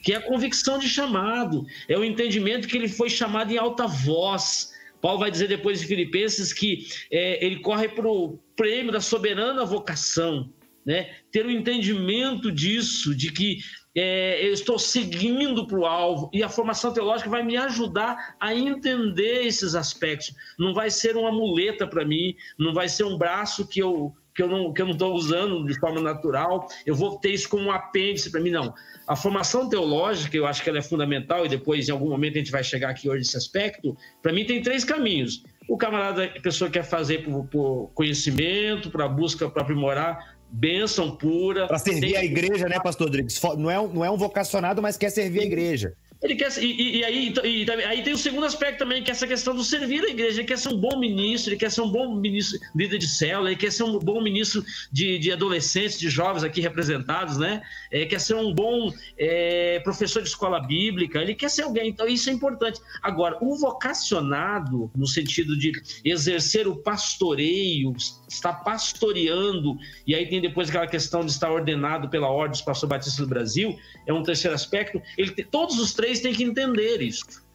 [0.02, 3.86] que é a convicção de chamado, é o entendimento que ele foi chamado em alta
[3.86, 4.72] voz.
[5.00, 9.64] Paulo vai dizer depois de Filipenses que é, ele corre para o prêmio da soberana
[9.64, 10.50] vocação,
[10.84, 11.10] né?
[11.30, 13.58] Ter o um entendimento disso, de que
[14.00, 18.54] é, eu estou seguindo para o alvo e a formação teológica vai me ajudar a
[18.54, 20.32] entender esses aspectos.
[20.56, 24.40] Não vai ser uma muleta para mim, não vai ser um braço que eu que
[24.40, 26.68] eu não que eu não estou usando de forma natural.
[26.86, 28.72] Eu vou ter isso como um apêndice para mim não.
[29.04, 32.38] A formação teológica eu acho que ela é fundamental e depois em algum momento a
[32.38, 33.96] gente vai chegar aqui hoje nesse aspecto.
[34.22, 35.42] Para mim tem três caminhos.
[35.68, 41.66] O camarada, a pessoa quer fazer por, por conhecimento, para busca, para aprimorar, bênção pura.
[41.66, 42.16] Para servir tem...
[42.16, 43.40] a igreja, né, pastor Rodrigues?
[43.56, 45.94] Não é, um, não é um vocacionado, mas quer servir a igreja.
[46.20, 49.26] Ele quer, e, e aí, e, aí tem o segundo aspecto também, que é essa
[49.26, 50.40] questão do servir a igreja.
[50.40, 53.50] Ele quer ser um bom ministro, ele quer ser um bom ministro, líder de célula,
[53.50, 57.62] ele quer ser um bom ministro de, de adolescentes, de jovens aqui representados, né?
[57.90, 61.88] Ele quer ser um bom é, professor de escola bíblica, ele quer ser alguém.
[61.88, 62.80] Então, isso é importante.
[63.00, 65.70] Agora, o vocacionado, no sentido de
[66.04, 67.94] exercer o pastoreio,
[68.28, 72.90] estar pastoreando, e aí tem depois aquela questão de estar ordenado pela Ordem dos Pastores
[72.90, 75.00] Batistas do Brasil, é um terceiro aspecto.
[75.16, 77.46] Ele tem, todos os três três têm que entender isso,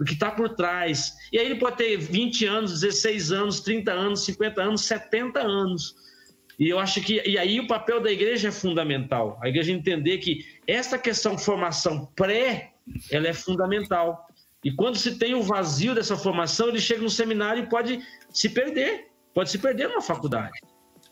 [0.00, 1.14] o que está por trás.
[1.32, 5.94] E aí ele pode ter 20 anos, 16 anos, 30 anos, 50 anos, 70 anos.
[6.58, 9.38] E eu acho que e aí o papel da igreja é fundamental.
[9.40, 12.72] A igreja entender que essa questão de formação pré,
[13.10, 14.26] ela é fundamental.
[14.64, 18.48] E quando se tem o vazio dessa formação, ele chega no seminário e pode se
[18.48, 20.58] perder, pode se perder numa faculdade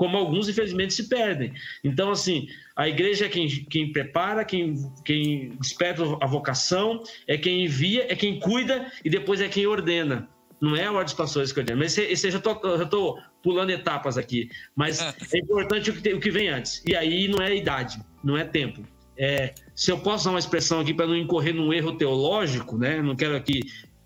[0.01, 1.53] como alguns, infelizmente, se perdem.
[1.85, 7.67] Então, assim, a igreja é quem, quem prepara, quem, quem desperta a vocação, é quem
[7.67, 10.27] envia, é quem cuida e depois é quem ordena.
[10.59, 11.81] Não é a ordem dos pastores que ordena.
[11.81, 14.48] Mas esse, eu já estou pulando etapas aqui.
[14.75, 15.03] Mas
[15.35, 16.83] é importante o que, tem, o que vem antes.
[16.87, 18.83] E aí não é idade, não é tempo.
[19.19, 23.03] É, se eu posso dar uma expressão aqui para não incorrer num erro teológico, né?
[23.03, 23.61] não quero aqui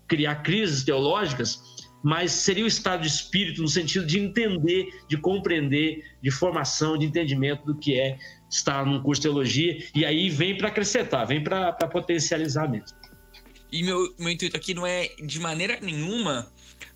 [0.09, 1.74] criar crises teológicas,
[2.05, 7.03] mas seria o estado de espírito no sentido de entender, de compreender, de formação, de
[7.07, 11.43] entendimento do que é estar num curso de teologia, e aí vem para acrescentar, vem
[11.43, 12.95] para potencializar mesmo.
[13.71, 16.47] E meu, meu intuito aqui não é de maneira nenhuma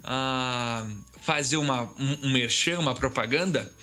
[0.01, 3.73] uh, fazer uma, um, um merchan, uma propaganda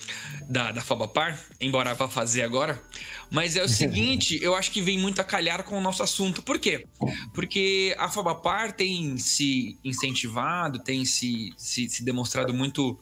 [0.49, 2.81] da, da Fabapar, embora vá fazer agora.
[3.29, 6.41] Mas é o seguinte, eu acho que vem muito a calhar com o nosso assunto.
[6.41, 6.85] Por quê?
[7.33, 12.97] Porque a Fabapar tem se incentivado, tem se, se, se demonstrado muito,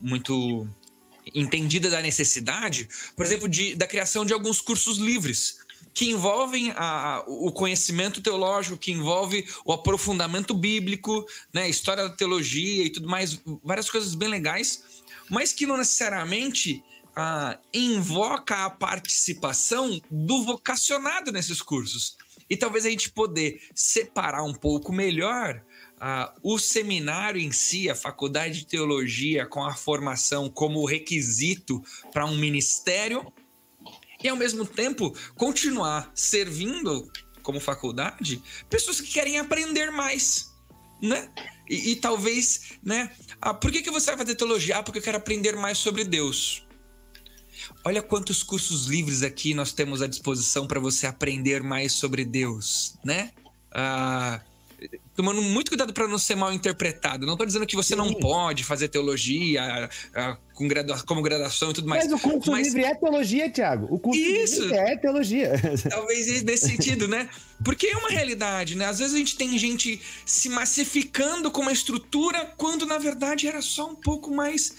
[0.00, 0.68] muito
[1.34, 5.62] entendida da necessidade, por exemplo, de, da criação de alguns cursos livres
[5.94, 12.84] que envolvem a, o conhecimento teológico, que envolve o aprofundamento bíblico, né, história da teologia
[12.84, 14.82] e tudo mais, várias coisas bem legais,
[15.28, 16.82] mas que não necessariamente
[17.72, 22.16] invoca a participação do vocacionado nesses cursos.
[22.48, 25.62] E talvez a gente poder separar um pouco melhor
[26.42, 31.82] o seminário em si, a faculdade de teologia, com a formação como requisito
[32.12, 33.32] para um ministério,
[34.22, 37.10] e ao mesmo tempo continuar servindo
[37.42, 38.40] como faculdade
[38.70, 40.52] pessoas que querem aprender mais,
[41.00, 41.28] né?
[41.68, 43.10] E, e talvez, né?
[43.40, 44.78] Ah, por que, que você vai fazer teologia?
[44.78, 46.64] Ah, porque eu quero aprender mais sobre Deus.
[47.84, 52.96] Olha quantos cursos livres aqui nós temos à disposição para você aprender mais sobre Deus,
[53.04, 53.30] né?
[53.72, 54.40] Ah,
[55.14, 57.26] tomando muito cuidado para não ser mal interpretado.
[57.26, 57.98] Não estou dizendo que você Sim.
[57.98, 62.04] não pode fazer teologia a, com gradua como graduação e tudo mais.
[62.04, 62.68] Mas o curso mas...
[62.68, 63.86] livre é teologia, Tiago.
[63.90, 64.62] O curso Isso.
[64.62, 65.52] livre é teologia.
[65.88, 67.28] Talvez nesse sentido, né?
[67.64, 68.86] Porque é uma realidade, né?
[68.86, 73.62] Às vezes a gente tem gente se massificando com uma estrutura quando na verdade era
[73.62, 74.74] só um pouco mais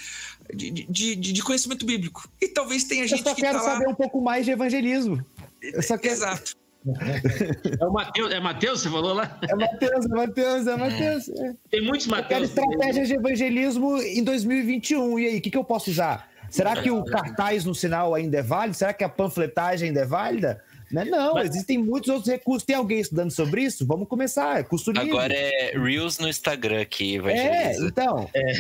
[0.54, 2.28] de, de, de conhecimento bíblico.
[2.42, 3.30] E talvez tenha gente que.
[3.30, 3.92] Eu só quero tá saber lá...
[3.92, 5.24] um pouco mais de evangelismo.
[5.62, 6.14] Eu só quero...
[6.14, 6.56] Exato.
[7.80, 9.40] É o Mateus, é Mateus, você falou lá?
[9.50, 11.30] É Mateus, é Mateus, é Mateus.
[11.30, 11.54] É.
[11.72, 12.50] Tem muitos Mateus.
[12.50, 15.20] Eu quero estratégias de evangelismo em 2021.
[15.20, 16.30] E aí, o que, que eu posso usar?
[16.50, 18.78] Será que o cartaz no sinal ainda é válido?
[18.78, 20.62] Será que a panfletagem ainda é válida?
[20.94, 21.50] Não, não Mas...
[21.50, 22.64] existem muitos outros recursos.
[22.64, 23.86] Tem alguém estudando sobre isso?
[23.86, 25.10] Vamos começar, é custo livre.
[25.10, 28.30] Agora é Reels no Instagram aqui, vai É, então.
[28.34, 28.54] É.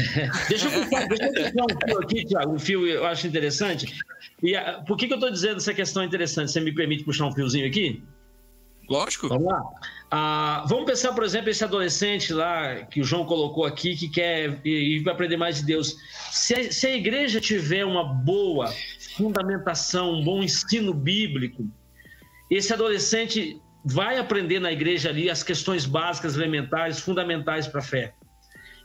[0.50, 4.00] Deixa eu puxar, deixa eu puxar um fio aqui, Thiago, um fio eu acho interessante.
[4.42, 6.52] E a, por que, que eu estou dizendo essa questão interessante?
[6.52, 8.04] Você me permite puxar um fiozinho aqui?
[8.90, 9.30] Lógico.
[9.30, 9.62] Vamos lá.
[10.12, 14.60] Ah, vamos pensar, por exemplo, esse adolescente lá que o João colocou aqui, que quer
[14.66, 15.96] ir para aprender mais de Deus.
[16.32, 18.74] Se a, se a igreja tiver uma boa
[19.16, 21.66] fundamentação, um bom ensino bíblico,
[22.56, 28.14] esse adolescente vai aprender na igreja ali as questões básicas, elementares, fundamentais para a fé.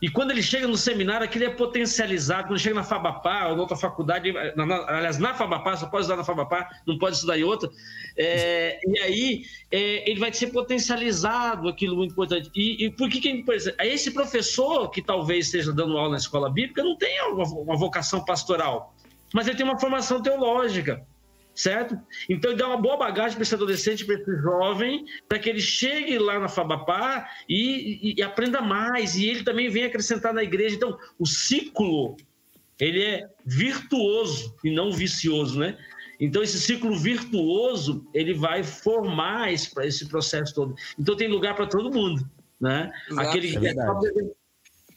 [0.01, 2.47] E quando ele chega no seminário, aquilo é potencializado.
[2.47, 6.03] Quando chega na Fabapá ou na outra faculdade, na, na, aliás, na Fabapá, só pode
[6.03, 7.69] estudar na Fabapá, não pode estudar em outra.
[8.15, 12.49] É, e aí é, ele vai ser potencializado, aquilo muito importante.
[12.55, 13.75] E, e por que, que é importante?
[13.81, 18.23] Esse professor que talvez esteja dando aula na escola bíblica não tem uma, uma vocação
[18.23, 18.95] pastoral,
[19.33, 21.05] mas ele tem uma formação teológica
[21.59, 21.99] certo?
[22.29, 26.17] Então, dá uma boa bagagem para esse adolescente, para esse jovem, para que ele chegue
[26.17, 30.77] lá na Fabapá e, e, e, aprenda mais, e ele também vem acrescentar na igreja.
[30.77, 32.15] Então, o ciclo,
[32.79, 35.77] ele é virtuoso e não vicioso, né?
[36.17, 40.75] Então, esse ciclo virtuoso, ele vai formar esse, esse processo todo.
[40.97, 42.25] Então, tem lugar para todo mundo,
[42.59, 42.89] né?
[43.11, 43.73] Exato, Aquele é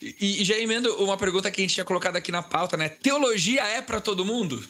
[0.01, 2.89] e, e já emendo uma pergunta que a gente tinha colocado aqui na pauta, né?
[2.89, 4.63] Teologia é para todo mundo?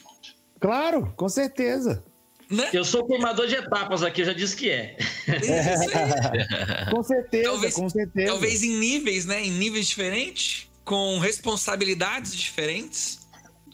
[0.63, 2.01] Claro, com certeza.
[2.49, 2.69] Né?
[2.71, 4.95] Eu sou queimador de etapas aqui, eu já disse que é.
[6.89, 8.27] com certeza, talvez, com certeza.
[8.27, 9.43] Talvez em níveis, né?
[9.43, 13.27] Em níveis diferentes, com responsabilidades diferentes.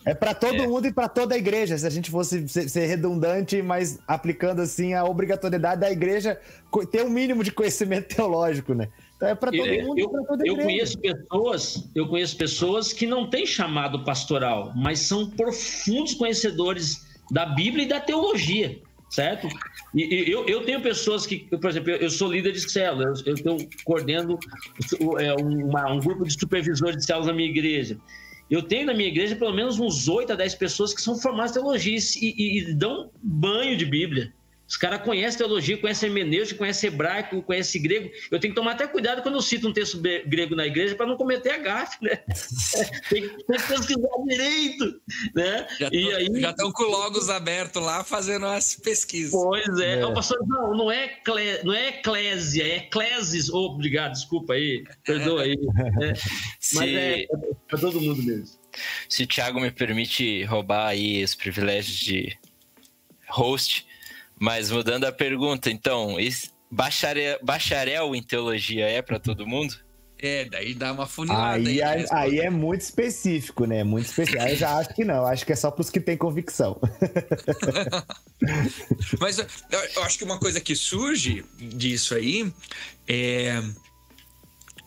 [0.03, 0.67] É para todo é.
[0.67, 4.95] mundo e para toda a igreja, se a gente fosse ser redundante, mas aplicando assim
[4.95, 6.41] a obrigatoriedade da igreja
[6.89, 8.87] ter um mínimo de conhecimento teológico, né?
[9.19, 13.05] Então é para todo eu, mundo, eu, toda eu conheço pessoas, eu conheço pessoas que
[13.05, 19.49] não têm chamado pastoral, mas são profundos conhecedores da Bíblia e da teologia, certo?
[19.93, 23.57] E, eu, eu tenho pessoas que, por exemplo, eu sou líder de célula, eu estou
[23.83, 24.39] coordenando
[25.19, 27.99] é, uma, um grupo de supervisores de células na minha igreja.
[28.49, 31.51] Eu tenho na minha igreja pelo menos uns 8 a 10 pessoas que são formadas
[31.51, 34.33] em teologia e, e, e dão banho de Bíblia.
[34.69, 38.11] Os caras conhecem teologia, conhecem hermenêutica, conhecem hebraico, conhecem grego.
[38.29, 41.07] Eu tenho que tomar até cuidado quando eu cito um texto grego na igreja para
[41.07, 42.17] não cometer a gafe, né?
[43.09, 45.01] tem, que, pesquisar direito,
[45.33, 45.67] né?
[45.79, 46.41] Já e aí...
[46.41, 49.31] já estão com logos abertos lá fazendo as pesquisas.
[49.31, 50.01] Pois é.
[50.01, 50.13] é.
[50.13, 53.49] pastor, não, não é, cle, não é eclésia, é eclésis.
[53.49, 55.57] Oh, obrigado, desculpa aí, perdoa aí.
[55.99, 56.13] É.
[56.73, 57.27] Mas é, é
[57.67, 58.57] para todo mundo mesmo.
[59.07, 62.37] Se o Thiago me permite roubar aí os privilégios de
[63.27, 63.85] host,
[64.39, 66.15] mas mudando a pergunta, então,
[66.71, 69.75] bacharel, bacharel em teologia é para todo mundo?
[70.21, 71.55] É, daí dá uma funilada.
[71.55, 73.85] Aí, aí, aí, é muito específico, né?
[73.85, 74.43] Muito específico.
[74.43, 76.77] Aí eu já acho que não, acho que é só para os que têm convicção.
[79.17, 79.45] Mas eu,
[79.95, 82.51] eu, acho que uma coisa que surge disso aí
[83.07, 83.63] é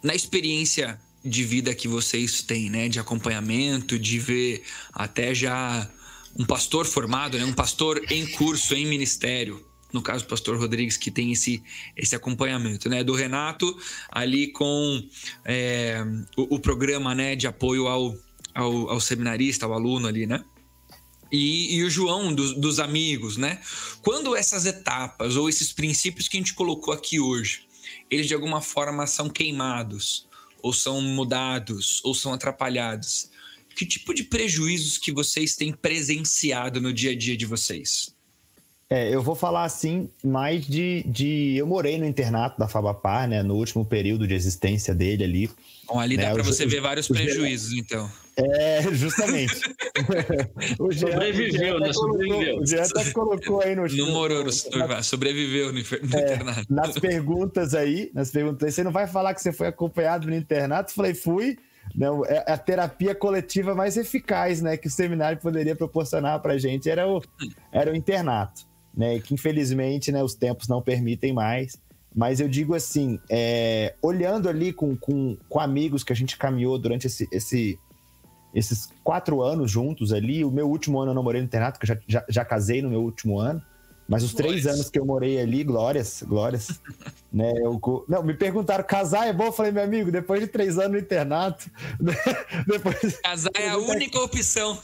[0.03, 2.90] na experiência de vida que vocês têm, né?
[2.90, 5.88] De acompanhamento, de ver até já
[6.36, 7.44] um pastor formado, né?
[7.44, 9.64] Um pastor em curso, em ministério.
[9.92, 11.62] No caso, o pastor Rodrigues, que tem esse,
[11.96, 13.04] esse acompanhamento, né?
[13.04, 13.76] Do Renato,
[14.10, 15.02] ali com
[15.44, 16.02] é,
[16.36, 18.16] o, o, programa né, de apoio ao,
[18.54, 20.42] ao, ao seminarista, ao aluno ali, né?
[21.30, 23.60] E, e, o João dos, dos, amigos, né?
[24.02, 27.66] Quando essas etapas ou esses princípios que a gente colocou aqui hoje,
[28.10, 30.26] eles de alguma forma são queimados,
[30.62, 33.30] ou são mudados, ou são atrapalhados,
[33.72, 38.14] que tipo de prejuízos que vocês têm presenciado no dia a dia de vocês?
[38.92, 41.56] É, eu vou falar assim mais de, de.
[41.56, 43.42] Eu morei no internato da Fabapar, né?
[43.42, 45.50] No último período de existência dele ali.
[45.86, 48.10] Bom, ali né, dá para você ver vários prejuízos, então.
[48.36, 49.62] É, justamente.
[50.78, 51.90] o Jean, sobreviveu, né?
[51.90, 52.58] Sobreviveu.
[52.58, 53.86] O Jean até colocou aí no.
[53.96, 54.52] Não morou, no,
[55.02, 56.66] sobreviveu no, no é, internato.
[56.68, 60.34] Nas perguntas aí, nas perguntas aí, você não vai falar que você foi acompanhado no
[60.36, 60.90] internato?
[60.90, 61.56] Eu falei, fui.
[61.94, 64.76] Não, é, a terapia coletiva mais eficaz, né?
[64.76, 67.22] Que o seminário poderia proporcionar pra gente era o,
[67.72, 69.18] era o internato né?
[69.20, 71.80] Que infelizmente né, os tempos não permitem mais.
[72.14, 76.78] Mas eu digo assim, é, olhando ali com, com, com amigos que a gente caminhou
[76.78, 77.78] durante esse, esse,
[78.54, 81.84] esses quatro anos juntos ali, o meu último ano eu não morei no internato, que
[81.84, 83.62] eu já, já, já casei no meu último ano.
[84.12, 86.68] Mas os três anos que eu morei ali, glórias, glórias.
[87.32, 89.46] né, eu, não, me perguntaram, casar é bom?
[89.46, 91.70] Eu falei, meu amigo, depois de três anos no internato.
[92.68, 94.78] depois, casar é a única opção.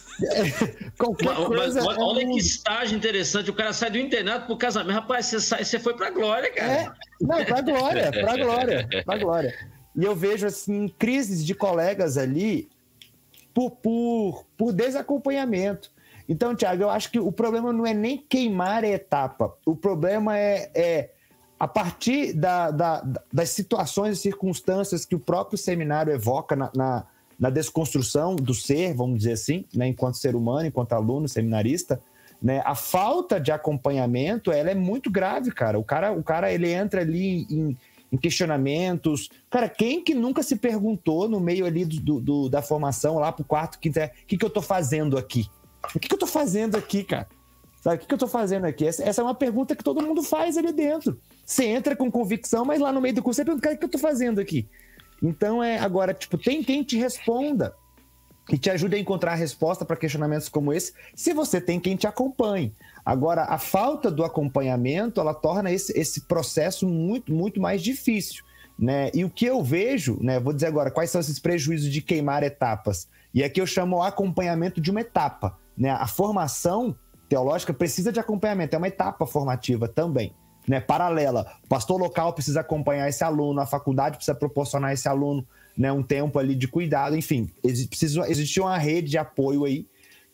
[0.97, 1.85] qualquer mas, coisa.
[1.85, 3.51] Mas, é olha que estágio interessante.
[3.51, 4.95] O cara sai do internato pro casamento.
[4.95, 6.73] Rapaz, você, sai, você foi pra glória, cara.
[6.73, 9.55] É, não, pra glória, pra glória, pra glória.
[9.95, 12.67] E eu vejo, assim, crises de colegas ali
[13.53, 15.91] por, por, por desacompanhamento.
[16.29, 19.55] Então, Tiago, eu acho que o problema não é nem queimar a etapa.
[19.65, 21.11] O problema é, é
[21.59, 27.07] a partir da, da, das situações e circunstâncias que o próprio seminário evoca na, na,
[27.39, 32.01] na, desconstrução do ser, vamos dizer assim, né, enquanto ser humano, enquanto aluno, seminarista,
[32.41, 35.79] né, a falta de acompanhamento ela é muito grave, cara.
[35.79, 37.77] O cara, o cara ele entra ali em,
[38.13, 39.31] em questionamentos.
[39.51, 43.45] Cara, quem que nunca se perguntou no meio ali do, do da formação, lá pro
[43.45, 45.49] quarto, quinto, o que, que eu tô fazendo aqui?
[45.95, 47.29] O que, que eu tô fazendo aqui, cara?
[47.81, 48.87] Sabe, o que, que eu tô fazendo aqui?
[48.87, 51.19] Essa, essa, é uma pergunta que todo mundo faz ali dentro.
[51.45, 53.85] Você entra com convicção, mas lá no meio do curso você pergunta, cara, o que
[53.85, 54.69] eu tô fazendo aqui?
[55.23, 57.75] Então, é agora, tipo, tem quem te responda
[58.49, 61.97] que te ajude a encontrar a resposta para questionamentos como esse, se você tem quem
[61.97, 62.75] te acompanhe.
[63.05, 68.43] Agora, a falta do acompanhamento, ela torna esse, esse processo muito, muito mais difícil.
[68.79, 69.11] Né?
[69.13, 72.43] E o que eu vejo, né, vou dizer agora, quais são esses prejuízos de queimar
[72.43, 73.07] etapas?
[73.35, 75.59] E aqui eu chamo o acompanhamento de uma etapa.
[75.79, 75.91] Né?
[75.91, 76.97] A formação
[77.29, 80.35] teológica precisa de acompanhamento, é uma etapa formativa também.
[80.67, 81.51] Né, paralela.
[81.65, 86.03] O pastor local precisa acompanhar esse aluno, a faculdade precisa proporcionar esse aluno né, um
[86.03, 87.51] tempo ali de cuidado, enfim,
[87.89, 89.87] precisa existir uma rede de apoio aí.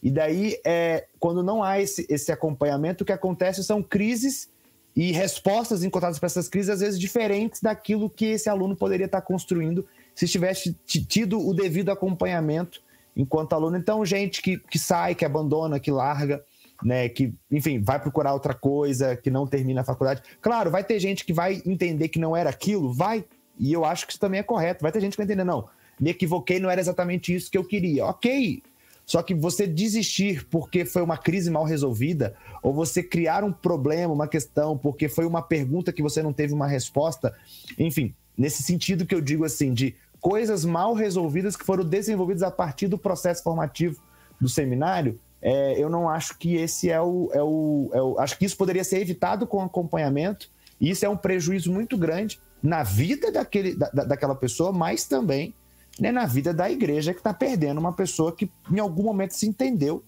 [0.02, 4.50] E daí, é, quando não há esse, esse acompanhamento, o que acontece são crises
[4.96, 9.20] e respostas encontradas para essas crises, às vezes diferentes daquilo que esse aluno poderia estar
[9.20, 12.82] construindo se tivesse tido o devido acompanhamento
[13.16, 13.76] enquanto aluno.
[13.76, 16.44] Então, gente que, que sai, que abandona, que larga,
[16.82, 20.22] né, que, enfim, vai procurar outra coisa, que não termina a faculdade.
[20.40, 23.24] Claro, vai ter gente que vai entender que não era aquilo, vai,
[23.58, 24.82] e eu acho que isso também é correto.
[24.82, 27.64] Vai ter gente que vai entender, não, me equivoquei, não era exatamente isso que eu
[27.64, 28.04] queria.
[28.06, 28.62] Ok,
[29.06, 34.12] só que você desistir porque foi uma crise mal resolvida, ou você criar um problema,
[34.12, 37.34] uma questão, porque foi uma pergunta que você não teve uma resposta,
[37.78, 39.94] enfim, nesse sentido que eu digo assim, de
[40.24, 44.00] coisas mal resolvidas que foram desenvolvidas a partir do processo formativo
[44.40, 48.18] do seminário, é, eu não acho que esse é o, é, o, é o.
[48.18, 50.48] Acho que isso poderia ser evitado com acompanhamento,
[50.80, 55.52] e isso é um prejuízo muito grande na vida daquele, da, daquela pessoa, mas também
[56.00, 59.46] né, na vida da igreja que está perdendo uma pessoa que em algum momento se
[59.46, 60.02] entendeu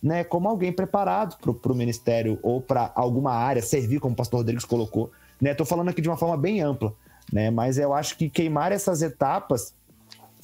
[0.00, 4.38] né, como alguém preparado para o ministério ou para alguma área, servir, como o pastor
[4.38, 5.10] Rodrigues colocou.
[5.42, 5.68] Estou né?
[5.68, 6.94] falando aqui de uma forma bem ampla
[7.32, 7.50] né?
[7.50, 9.74] Mas eu acho que queimar essas etapas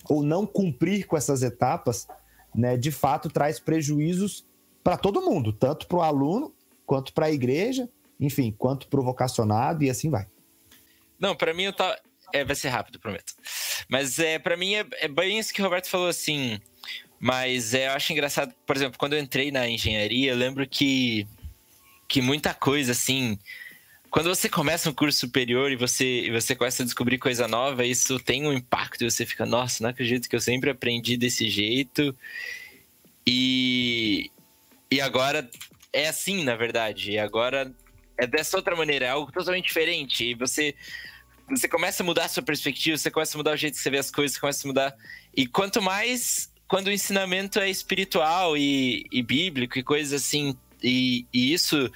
[0.08, 2.08] ou não cumprir com essas etapas,
[2.54, 4.44] né, de fato traz prejuízos
[4.82, 6.52] para todo mundo, tanto para o aluno
[6.84, 10.26] quanto para a igreja, enfim, quanto para o vocacionado e assim vai.
[11.18, 11.98] Não, para mim eu tá,
[12.32, 13.34] é, vai ser rápido, prometo.
[13.88, 16.60] Mas é para mim é, é, bem isso que o Roberto falou assim.
[17.20, 21.26] Mas é, eu acho engraçado, por exemplo, quando eu entrei na engenharia, eu lembro que
[22.08, 23.38] que muita coisa assim
[24.12, 27.82] quando você começa um curso superior e você, e você começa a descobrir coisa nova,
[27.82, 31.48] isso tem um impacto e você fica, nossa, não acredito que eu sempre aprendi desse
[31.48, 32.14] jeito.
[33.26, 34.30] E,
[34.90, 35.48] e agora
[35.90, 37.12] é assim, na verdade.
[37.12, 37.74] E agora
[38.18, 40.26] é dessa outra maneira, é algo totalmente diferente.
[40.26, 40.74] E você
[41.48, 43.90] você começa a mudar a sua perspectiva, você começa a mudar o jeito que você
[43.90, 44.96] vê as coisas, você começa a mudar.
[45.34, 51.26] E quanto mais quando o ensinamento é espiritual e, e bíblico e coisas assim, e,
[51.32, 51.90] e, isso,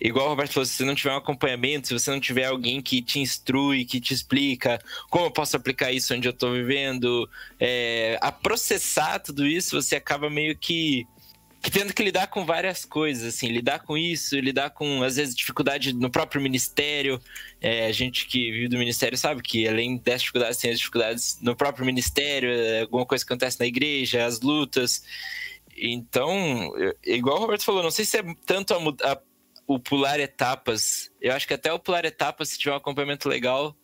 [0.00, 2.80] igual o Roberto falou, se você não tiver um acompanhamento, se você não tiver alguém
[2.80, 4.78] que te instrui, que te explica
[5.10, 7.28] como eu posso aplicar isso onde eu estou vivendo,
[7.58, 11.06] é, a processar tudo isso, você acaba meio que
[11.60, 15.92] tendo que lidar com várias coisas, assim, lidar com isso, lidar com, às vezes, dificuldade
[15.92, 17.20] no próprio ministério.
[17.60, 21.38] É, a gente que vive do ministério sabe que, além das dificuldades, tem as dificuldades
[21.42, 25.02] no próprio ministério, é, alguma coisa que acontece na igreja, as lutas.
[25.76, 26.72] Então,
[27.04, 29.18] igual o Roberto falou, não sei se é tanto a, a,
[29.68, 31.10] o pular etapas.
[31.20, 33.76] Eu acho que até o pular etapas, se tiver um acompanhamento legal,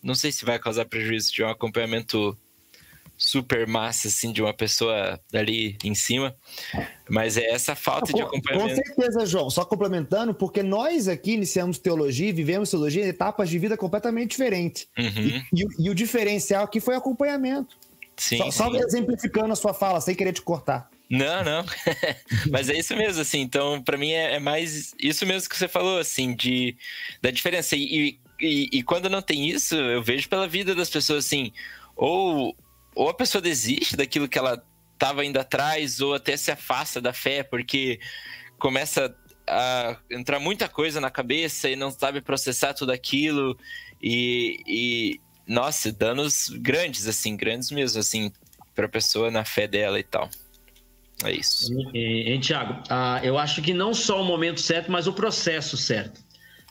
[0.00, 2.38] não sei se vai causar prejuízo se tiver um acompanhamento
[3.18, 6.34] super massa, assim, de uma pessoa ali em cima.
[7.10, 8.80] Mas é essa falta com, de acompanhamento.
[8.80, 9.50] Com certeza, João.
[9.50, 14.30] Só complementando, porque nós aqui iniciamos teologia e vivemos teologia em etapas de vida completamente
[14.30, 14.86] diferentes.
[14.96, 15.42] Uhum.
[15.52, 17.76] E, e, e, o diferencial aqui foi acompanhamento.
[18.16, 20.88] Sim, só, só exemplificando a sua fala, sem querer te cortar.
[21.12, 21.62] Não, não.
[22.50, 23.40] Mas é isso mesmo, assim.
[23.40, 26.74] Então, para mim é, é, mais isso mesmo que você falou, assim, de
[27.20, 27.76] da diferença.
[27.76, 31.52] E, e, e, quando não tem isso, eu vejo pela vida das pessoas, assim,
[31.94, 32.56] ou
[32.94, 37.12] ou a pessoa desiste daquilo que ela estava indo atrás, ou até se afasta da
[37.12, 38.00] fé, porque
[38.58, 39.14] começa
[39.46, 43.58] a entrar muita coisa na cabeça e não sabe processar tudo aquilo.
[44.02, 48.32] E, e nossa, danos grandes, assim, grandes mesmo, assim,
[48.74, 50.30] para a pessoa na fé dela e tal.
[51.24, 51.72] É isso.
[51.94, 56.20] E, Tiago, ah, eu acho que não só o momento certo, mas o processo certo.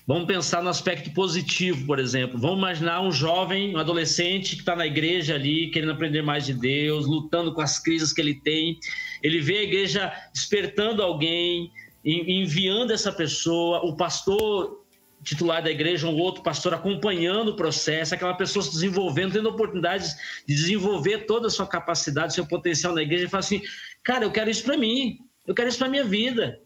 [0.08, 2.40] Vamos pensar no aspecto positivo, por exemplo.
[2.40, 6.54] Vamos imaginar um jovem, um adolescente que está na igreja ali, querendo aprender mais de
[6.54, 8.80] Deus, lutando com as crises que ele tem.
[9.22, 11.72] Ele vê a igreja despertando alguém,
[12.04, 14.82] enviando essa pessoa, o pastor
[15.24, 20.16] titular da igreja, um outro pastor acompanhando o processo, aquela pessoa se desenvolvendo, tendo oportunidades
[20.48, 23.62] de desenvolver toda a sua capacidade, seu potencial na igreja, e fala assim:
[24.04, 26.60] cara, eu quero isso para mim, eu quero isso para minha vida.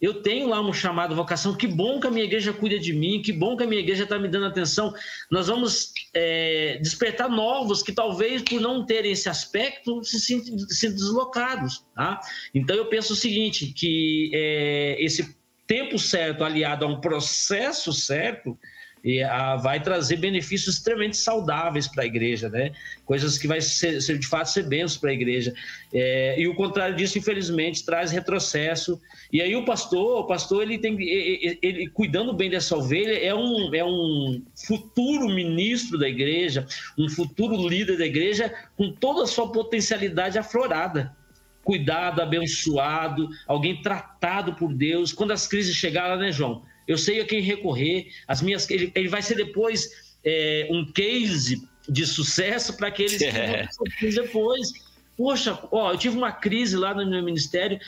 [0.00, 1.56] Eu tenho lá um chamado vocação.
[1.56, 4.04] Que bom que a minha igreja cuida de mim, que bom que a minha igreja
[4.04, 4.92] está me dando atenção.
[5.30, 11.82] Nós vamos é, despertar novos que talvez por não terem esse aspecto se sintam, deslocados.
[11.94, 12.20] Tá?
[12.54, 15.34] Então eu penso o seguinte: que é, esse
[15.66, 18.58] tempo certo aliado a um processo certo
[19.06, 22.72] e a, vai trazer benefícios extremamente saudáveis para a igreja, né?
[23.04, 25.54] Coisas que vai ser, ser de fato ser bênçãos para a igreja.
[25.94, 29.00] É, e o contrário disso, infelizmente, traz retrocesso.
[29.32, 33.32] E aí o pastor, o pastor, ele tem, ele, ele cuidando bem dessa ovelha, é
[33.32, 36.66] um, é um futuro ministro da igreja,
[36.98, 41.14] um futuro líder da igreja, com toda a sua potencialidade aflorada
[41.62, 45.12] cuidado, abençoado, alguém tratado por Deus.
[45.12, 46.62] Quando as crises chegaram, né, João?
[46.86, 48.08] Eu sei a quem recorrer.
[48.26, 49.88] As minhas, ele, ele vai ser depois
[50.24, 53.68] é, um case de sucesso para aqueles é.
[53.98, 54.72] que depois.
[55.16, 57.78] Poxa, ó, eu tive uma crise lá no meu ministério.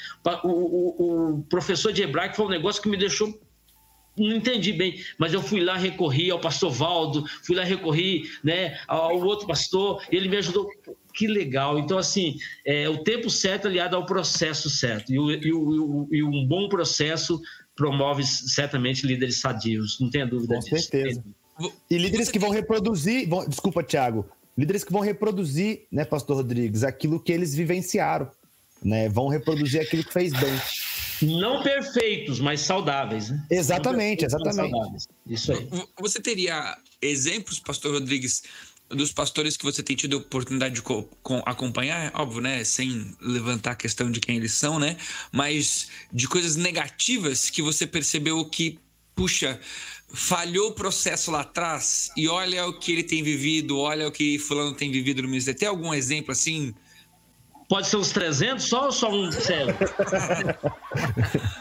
[0.43, 3.39] O, o, o professor de hebraico foi um negócio que me deixou
[4.19, 8.79] não entendi bem, mas eu fui lá, recorri ao pastor Valdo, fui lá, recorri né,
[8.87, 10.69] ao outro pastor, ele me ajudou.
[11.15, 11.79] Que legal.
[11.79, 15.13] Então, assim, é, o tempo certo aliado ao processo certo.
[15.13, 17.41] E, o, e, o, e um bom processo
[17.79, 20.71] promove certamente líderes sadios, não tenha dúvida Com disso.
[20.71, 21.25] Com certeza.
[21.89, 26.83] E líderes que vão reproduzir, vão, desculpa, Tiago, líderes que vão reproduzir, né, Pastor Rodrigues,
[26.83, 28.31] aquilo que eles vivenciaram,
[28.83, 30.61] né, vão reproduzir aquilo que fez bem.
[31.39, 33.31] Não perfeitos, mas saudáveis.
[33.31, 33.45] Né?
[33.51, 35.09] Exatamente, exatamente.
[35.27, 35.69] Isso aí.
[36.01, 38.43] Você teria exemplos, Pastor Rodrigues,
[38.91, 40.83] dos pastores que você tem tido a oportunidade de
[41.45, 42.65] acompanhar, óbvio, né?
[42.65, 44.97] Sem levantar a questão de quem eles são, né?
[45.31, 48.79] Mas de coisas negativas que você percebeu que,
[49.15, 49.61] puxa,
[50.13, 54.39] falhou o processo lá atrás e olha o que ele tem vivido, olha o que
[54.39, 55.59] fulano tem vivido no ministério.
[55.59, 56.75] Tem algum exemplo assim
[57.69, 59.73] Pode ser uns 300 só ou só um cego?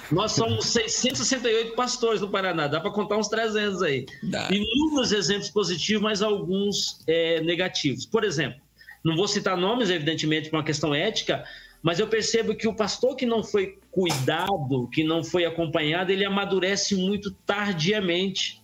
[0.10, 4.06] Nós somos 668 pastores no Paraná, dá para contar uns 300 aí.
[4.24, 4.48] Dá.
[4.50, 8.06] Inúmeros exemplos positivos, mas alguns é, negativos.
[8.06, 8.62] Por exemplo,
[9.04, 11.44] não vou citar nomes, evidentemente, por uma questão ética,
[11.84, 16.24] mas eu percebo que o pastor que não foi cuidado, que não foi acompanhado, ele
[16.24, 18.62] amadurece muito tardiamente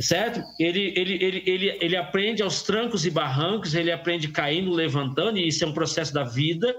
[0.00, 0.42] certo?
[0.58, 5.46] Ele, ele, ele, ele, ele aprende aos trancos e barrancos, ele aprende caindo, levantando, e
[5.46, 6.74] isso é um processo da vida,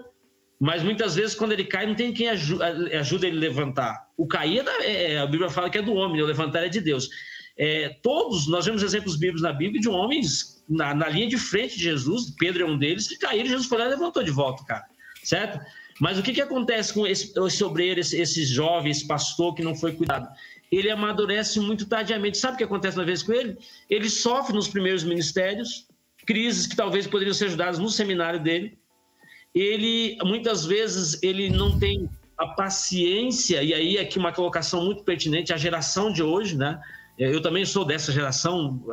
[0.59, 4.07] mas muitas vezes quando ele cai não tem quem ajuda, ele a levantar.
[4.17, 6.81] O cair, é, é, a Bíblia fala que é do homem, o levantar é de
[6.81, 7.09] Deus.
[7.57, 11.77] É, todos, nós vemos exemplos bíblicos na Bíblia de homens na, na linha de frente
[11.77, 14.63] de Jesus, Pedro é um deles, que caíram, Jesus foi lá e levantou de volta,
[14.65, 14.85] cara,
[15.23, 15.59] certo?
[15.99, 19.63] Mas o que, que acontece com esse, esse obreiro, esse, esse jovem, esse pastor que
[19.63, 20.27] não foi cuidado?
[20.73, 22.37] Ele amadurece muito tardiamente.
[22.37, 23.57] Sabe o que acontece uma vez com ele?
[23.89, 25.87] Ele sofre nos primeiros ministérios,
[26.25, 28.77] crises que talvez poderiam ser ajudadas no seminário dele.
[29.53, 35.53] Ele, muitas vezes, ele não tem a paciência, e aí aqui uma colocação muito pertinente,
[35.53, 36.81] a geração de hoje, né?
[37.17, 38.83] Eu também sou dessa geração,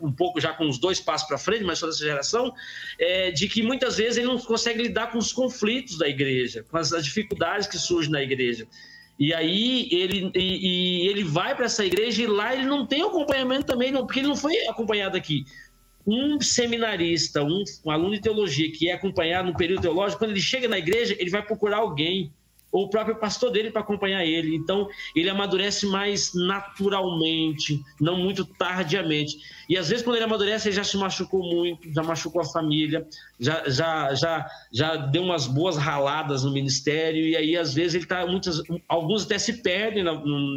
[0.00, 2.54] um, pouco já com os dois passos para frente, mas sou dessa geração,
[3.00, 6.76] é, de que muitas vezes ele não consegue lidar com os conflitos da igreja, com
[6.76, 8.68] as, as dificuldades que surgem na igreja.
[9.18, 13.02] E aí ele, e, e ele vai para essa igreja e lá ele não tem
[13.02, 15.44] acompanhamento também, não, porque ele não foi acompanhado aqui.
[16.06, 20.40] Um seminarista, um, um aluno de teologia que é acompanhado no período teológico, quando ele
[20.40, 22.32] chega na igreja, ele vai procurar alguém
[22.74, 24.56] ou o próprio pastor dele para acompanhar ele.
[24.56, 29.38] Então, ele amadurece mais naturalmente, não muito tardiamente.
[29.68, 33.06] E às vezes, quando ele amadurece, ele já se machucou muito, já machucou a família,
[33.38, 38.04] já, já, já, já deu umas boas raladas no ministério, e aí, às vezes, ele
[38.04, 38.26] está.
[38.26, 40.02] Muitas, alguns até se perdem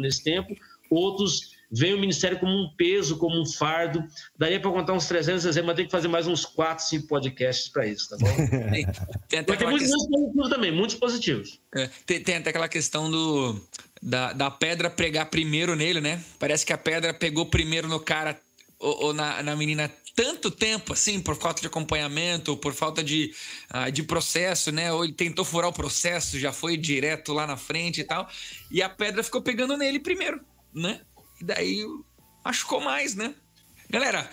[0.00, 0.56] nesse tempo,
[0.90, 4.02] outros vem o ministério como um peso, como um fardo.
[4.36, 7.68] Daria para contar uns 300 exemplos, mas tem que fazer mais uns 4, 5 podcasts
[7.68, 8.34] para isso, tá bom?
[8.70, 8.86] tem,
[9.28, 10.10] tem até tem muitos questão...
[10.10, 11.60] positivos também, muitos positivos.
[11.74, 13.60] É, tem, tem, até aquela questão do,
[14.02, 16.22] da, da pedra pregar primeiro nele, né?
[16.38, 18.38] Parece que a pedra pegou primeiro no cara
[18.78, 23.32] ou, ou na, na menina tanto tempo assim, por falta de acompanhamento, por falta de,
[23.72, 24.92] uh, de processo, né?
[24.92, 28.28] Ou ele tentou furar o processo, já foi direto lá na frente e tal.
[28.68, 30.40] E a pedra ficou pegando nele primeiro,
[30.74, 31.02] né?
[31.40, 31.84] E daí
[32.44, 33.34] machucou mais, né?
[33.88, 34.30] Galera,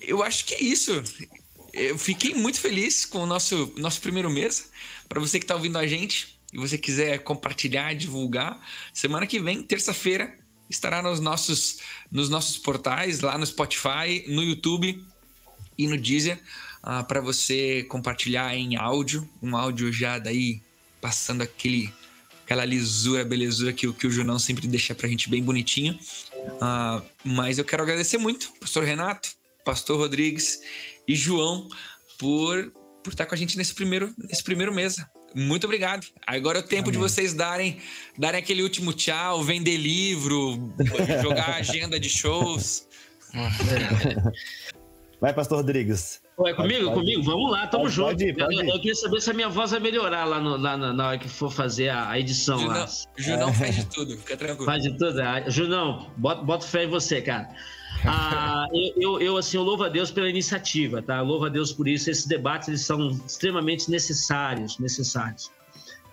[0.00, 1.02] eu acho que é isso.
[1.72, 4.70] Eu fiquei muito feliz com o nosso, nosso primeiro mês.
[5.08, 8.60] Para você que está ouvindo a gente e você quiser compartilhar, divulgar,
[8.92, 10.36] semana que vem, terça-feira,
[10.68, 11.78] estará nos nossos,
[12.10, 15.02] nos nossos portais, lá no Spotify, no YouTube
[15.78, 16.38] e no Deezer,
[16.82, 20.60] uh, para você compartilhar em áudio, um áudio já daí
[21.00, 21.92] passando aquele
[22.44, 25.98] aquela lisura, belezura que, que o Junão sempre deixa pra gente bem bonitinho.
[26.34, 29.30] Uh, mas eu quero agradecer muito, pastor Renato,
[29.64, 30.60] pastor Rodrigues
[31.06, 31.68] e João,
[32.18, 32.72] por,
[33.02, 35.08] por estar com a gente nesse primeiro, nesse primeiro mesa.
[35.34, 36.06] Muito obrigado.
[36.26, 36.92] Agora é o tempo Amém.
[36.92, 37.80] de vocês darem,
[38.18, 40.74] darem aquele último tchau, vender livro,
[41.22, 42.86] jogar agenda de shows.
[45.20, 46.20] Vai, pastor Rodrigues.
[46.46, 46.84] É comigo?
[46.86, 47.22] Pode, comigo?
[47.22, 48.08] Vamos lá, tamo pode, junto.
[48.10, 48.54] Pode ir, pode.
[48.54, 51.08] Eu, eu, queria saber se a minha voz vai melhorar lá, no, lá na, na,
[51.08, 52.58] hora que for fazer a, a edição.
[52.58, 52.88] Junão, lá.
[53.16, 53.52] Junão é.
[53.54, 54.64] faz de tudo, fica tranquilo.
[54.64, 55.20] Faz de tudo.
[55.20, 57.48] Ah, Junão, bota, bota fé em você, cara.
[58.04, 61.18] Ah, eu, eu, eu, assim, eu louvo a Deus pela iniciativa, tá?
[61.18, 62.10] Eu louvo a Deus por isso.
[62.10, 65.50] Esses debates eles são extremamente necessários, necessários.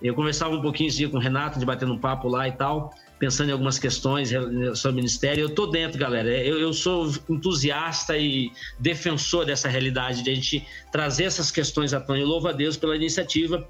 [0.02, 2.54] Eu conversava um pouquinho esse dia com o Renato, de batendo um papo lá e
[2.54, 4.30] tal pensando em algumas questões
[4.76, 5.42] sobre o ministério.
[5.42, 6.30] Eu estou dentro, galera.
[6.30, 8.50] Eu, eu, sou entusiasta e
[8.80, 12.20] defensor dessa realidade, de a gente trazer essas questões à tona.
[12.20, 13.68] Eu louvo a Deus pela iniciativa.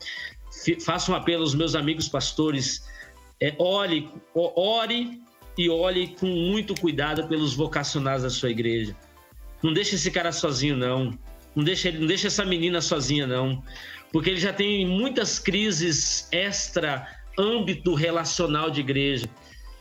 [0.85, 2.87] Faço um apelo aos meus amigos pastores.
[3.41, 5.19] É, ore, ore
[5.57, 8.95] e olhe com muito cuidado pelos vocacionados da sua igreja.
[9.63, 11.17] Não deixe esse cara sozinho, não.
[11.55, 13.63] Não deixe, não deixe essa menina sozinha, não.
[14.11, 19.27] Porque ele já tem muitas crises extra âmbito relacional de igreja.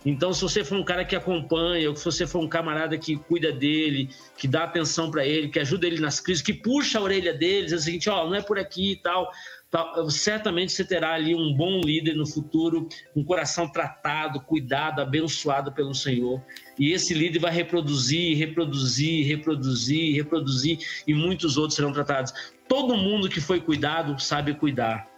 [0.06, 3.16] Então, se você for um cara que acompanha, ou se você for um camarada que
[3.16, 7.02] cuida dele, que dá atenção para ele, que ajuda ele nas crises, que puxa a
[7.02, 9.28] orelha deles, é o seguinte, ó, oh, não é por aqui e tal,
[9.70, 15.72] tal, certamente você terá ali um bom líder no futuro, um coração tratado, cuidado, abençoado
[15.72, 16.40] pelo Senhor.
[16.78, 20.78] E esse líder vai reproduzir, reproduzir, reproduzir, reproduzir,
[21.08, 22.32] e muitos outros serão tratados.
[22.68, 25.17] Todo mundo que foi cuidado sabe cuidar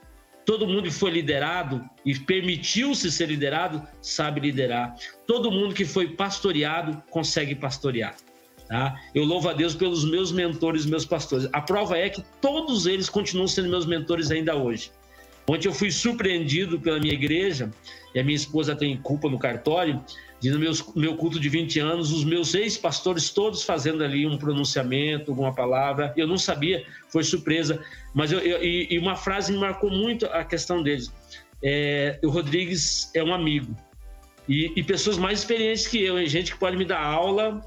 [0.51, 4.96] Todo mundo que foi liderado e permitiu-se ser liderado sabe liderar.
[5.24, 8.16] Todo mundo que foi pastoreado consegue pastorear.
[8.66, 9.01] Tá?
[9.14, 11.48] Eu louvo a Deus pelos meus mentores, meus pastores.
[11.53, 14.90] A prova é que todos eles continuam sendo meus mentores ainda hoje.
[15.48, 17.70] Ontem eu fui surpreendido pela minha igreja,
[18.12, 20.03] e a minha esposa tem culpa no cartório,
[20.41, 20.59] de no
[20.97, 26.14] meu, culto de 20 anos, os meus ex-pastores todos fazendo ali um pronunciamento, alguma palavra.
[26.16, 27.78] Eu não sabia, foi surpresa.
[28.14, 31.12] Mas eu, eu e, uma frase me marcou muito a questão deles.
[31.62, 33.76] É, o Rodrigues é um amigo.
[34.49, 37.61] E, e pessoas mais experientes que eu, gente que pode me dar aula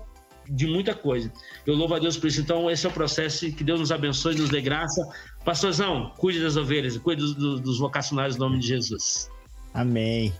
[0.49, 1.31] de muita coisa.
[1.65, 2.41] Eu louvo a Deus por isso.
[2.41, 3.49] Então, esse é o processo.
[3.51, 4.99] Que Deus nos abençoe, nos dê graça.
[5.45, 9.29] Pastorzão, cuide das ovelhas, cuide dos, dos vocacionários no nome de Jesus.
[9.73, 10.33] Amém.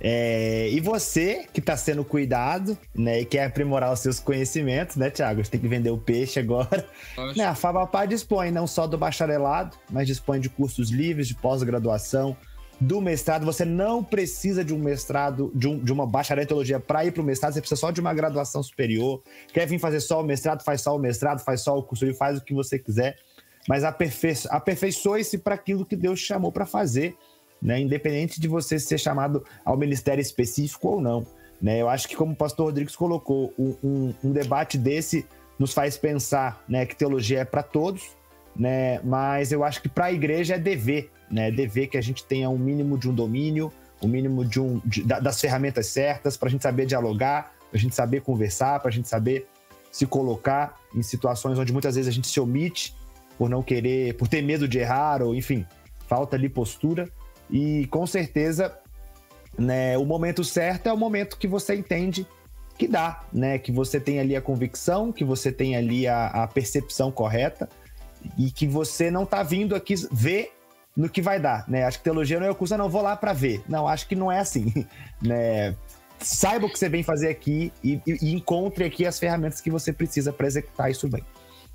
[0.00, 5.10] É, e você que está sendo cuidado, né, e quer aprimorar os seus conhecimentos, né,
[5.10, 5.44] Tiago?
[5.44, 6.86] Você tem que vender o peixe agora.
[7.36, 12.36] Né, a Fabapar dispõe não só do bacharelado, mas dispõe de cursos livres, de pós-graduação,
[12.80, 13.44] do mestrado.
[13.44, 17.12] Você não precisa de um mestrado, de, um, de uma bacharel em teologia para ir
[17.12, 19.22] para o mestrado, você precisa só de uma graduação superior.
[19.52, 22.18] Quer vir fazer só o mestrado, faz só o mestrado, faz só o curso livre,
[22.18, 23.16] faz o que você quiser.
[23.68, 27.14] Mas aperfei aperfeiçoe-se para aquilo que Deus chamou para fazer
[27.60, 27.80] né?
[27.80, 31.26] Independente de você ser chamado ao ministério específico ou não.
[31.60, 31.80] Né?
[31.80, 35.26] Eu acho que, como o pastor Rodrigues colocou, um, um, um debate desse
[35.58, 38.16] nos faz pensar né, que teologia é para todos,
[38.56, 38.98] né?
[39.04, 41.50] mas eu acho que para a igreja é dever, né?
[41.50, 44.80] dever que a gente tenha um mínimo de um domínio, o um mínimo de um,
[44.84, 48.88] de, das ferramentas certas para a gente saber dialogar, para a gente saber conversar, para
[48.88, 49.46] a gente saber
[49.92, 52.96] se colocar em situações onde muitas vezes a gente se omite
[53.36, 55.66] por não querer, por ter medo de errar, ou enfim,
[56.06, 57.08] falta ali postura.
[57.50, 58.76] E com certeza
[59.58, 62.26] né, o momento certo é o momento que você entende
[62.78, 63.58] que dá, né?
[63.58, 67.68] Que você tem ali a convicção, que você tem ali a, a percepção correta
[68.38, 70.52] e que você não está vindo aqui ver
[70.96, 71.84] no que vai dar, né?
[71.84, 73.62] Acho que teologia não é curso, não vou lá para ver.
[73.68, 74.86] Não, acho que não é assim,
[75.20, 75.76] né?
[76.18, 79.70] Saiba o que você vem fazer aqui e, e, e encontre aqui as ferramentas que
[79.70, 81.24] você precisa para executar isso bem,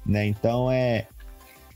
[0.04, 0.26] né?
[0.26, 1.06] Então é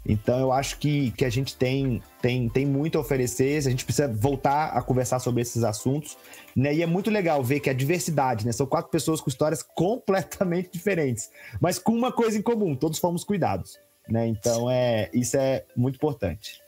[0.05, 3.85] então eu acho que, que a gente tem, tem, tem muito a oferecer, a gente
[3.85, 6.17] precisa voltar a conversar sobre esses assuntos,
[6.55, 6.73] né?
[6.73, 8.51] E é muito legal ver que a diversidade, né?
[8.51, 11.29] São quatro pessoas com histórias completamente diferentes,
[11.59, 13.77] mas com uma coisa em comum, todos fomos cuidados,
[14.07, 14.27] né?
[14.27, 16.61] Então é, isso é muito importante.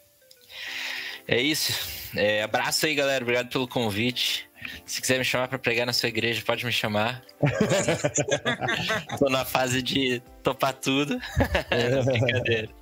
[1.28, 1.74] É isso.
[2.16, 3.24] É, abraço aí, galera.
[3.24, 4.50] Obrigado pelo convite.
[4.86, 7.24] Se quiser me chamar para pregar na sua igreja, pode me chamar.
[9.18, 11.20] Tô na fase de topar tudo.
[12.06, 12.81] Brincadeira.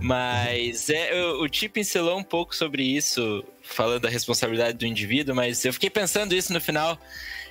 [0.00, 1.70] Mas é, o, o Ti
[2.16, 6.60] um pouco sobre isso, falando da responsabilidade do indivíduo, mas eu fiquei pensando isso no
[6.60, 6.98] final.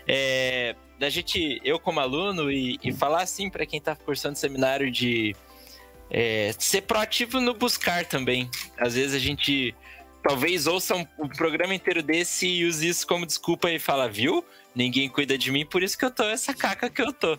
[0.08, 4.92] É, da gente, eu como aluno, e, e falar assim para quem está cursando seminário
[4.92, 5.36] de
[6.10, 8.50] é, ser proativo no buscar também.
[8.78, 9.76] Às vezes a gente
[10.22, 14.44] talvez ouça um, um, programa inteiro desse e use isso como desculpa e fala, viu?
[14.76, 17.38] Ninguém cuida de mim, por isso que eu tô essa caca que eu tô.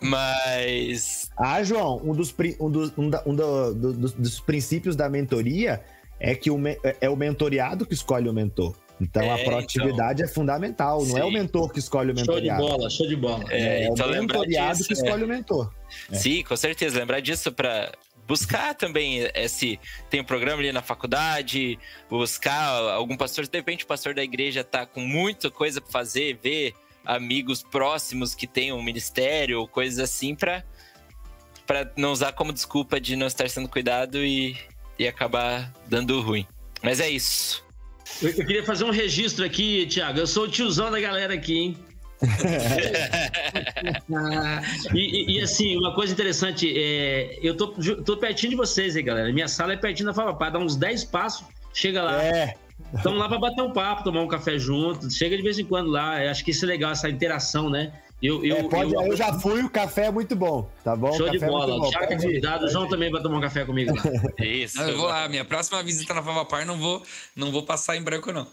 [0.00, 1.30] Mas.
[1.36, 5.08] Ah, João, um dos, um dos, um da, um do, do, dos, dos princípios da
[5.08, 5.82] mentoria
[6.20, 8.76] é que o, é, é o mentoriado que escolhe o mentor.
[9.00, 10.30] Então é, a proatividade então...
[10.30, 11.20] é fundamental, não Sim.
[11.20, 12.60] é o mentor que escolhe o mentoriado.
[12.60, 13.44] Show de bola, show de bola.
[13.48, 15.72] É, é então o mentoriado disso, que escolhe o mentor.
[16.10, 16.16] É.
[16.16, 16.98] Sim, com certeza.
[16.98, 17.92] Lembrar disso para
[18.28, 21.78] buscar também esse tem um programa ali na faculdade,
[22.10, 26.38] buscar algum pastor, de repente o pastor da igreja tá com muita coisa para fazer,
[26.40, 26.74] ver
[27.06, 30.62] amigos próximos que tenham um ministério ou coisas assim para
[31.66, 34.56] para não usar como desculpa de não estar sendo cuidado e,
[34.98, 36.46] e acabar dando ruim.
[36.82, 37.62] Mas é isso.
[38.22, 40.18] Eu, queria fazer um registro aqui, Thiago.
[40.18, 41.76] Eu sou o tiozão da galera aqui, hein?
[44.94, 47.68] e, e, assim, uma coisa interessante, é, eu tô,
[48.04, 49.32] tô pertinho de vocês aí, galera.
[49.32, 52.22] Minha sala é pertinho da Fala dá uns 10 passos, chega lá.
[52.22, 52.54] É.
[52.94, 55.10] Estamos lá para bater um papo, tomar um café junto.
[55.10, 56.24] Chega de vez em quando lá.
[56.24, 57.92] Eu acho que isso é legal, essa interação, né?
[58.20, 61.12] Eu, eu, é, pode, eu, eu, já fui, o café é muito bom, tá bom?
[61.12, 61.86] Show de é bola.
[61.86, 64.02] É Thiago é convidado, o João também vai tomar um café comigo lá.
[64.44, 64.80] Isso.
[64.80, 67.00] eu vou lá, minha próxima visita na Favapar não vou,
[67.36, 68.48] não vou passar em branco, não.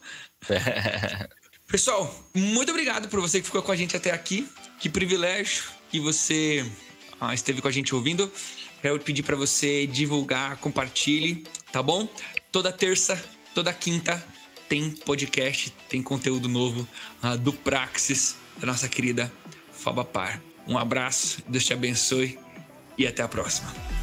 [1.67, 4.47] Pessoal, muito obrigado por você que ficou com a gente até aqui.
[4.79, 6.65] Que privilégio que você
[7.19, 8.31] ah, esteve com a gente ouvindo.
[8.81, 12.07] Quero pedir para você divulgar, compartilhe, tá bom?
[12.51, 13.21] Toda terça,
[13.53, 14.23] toda quinta
[14.69, 16.87] tem podcast, tem conteúdo novo
[17.21, 19.31] ah, do Praxis, da nossa querida
[19.71, 20.41] Fabapar.
[20.67, 22.39] Um abraço, Deus te abençoe
[22.97, 23.94] e até a próxima.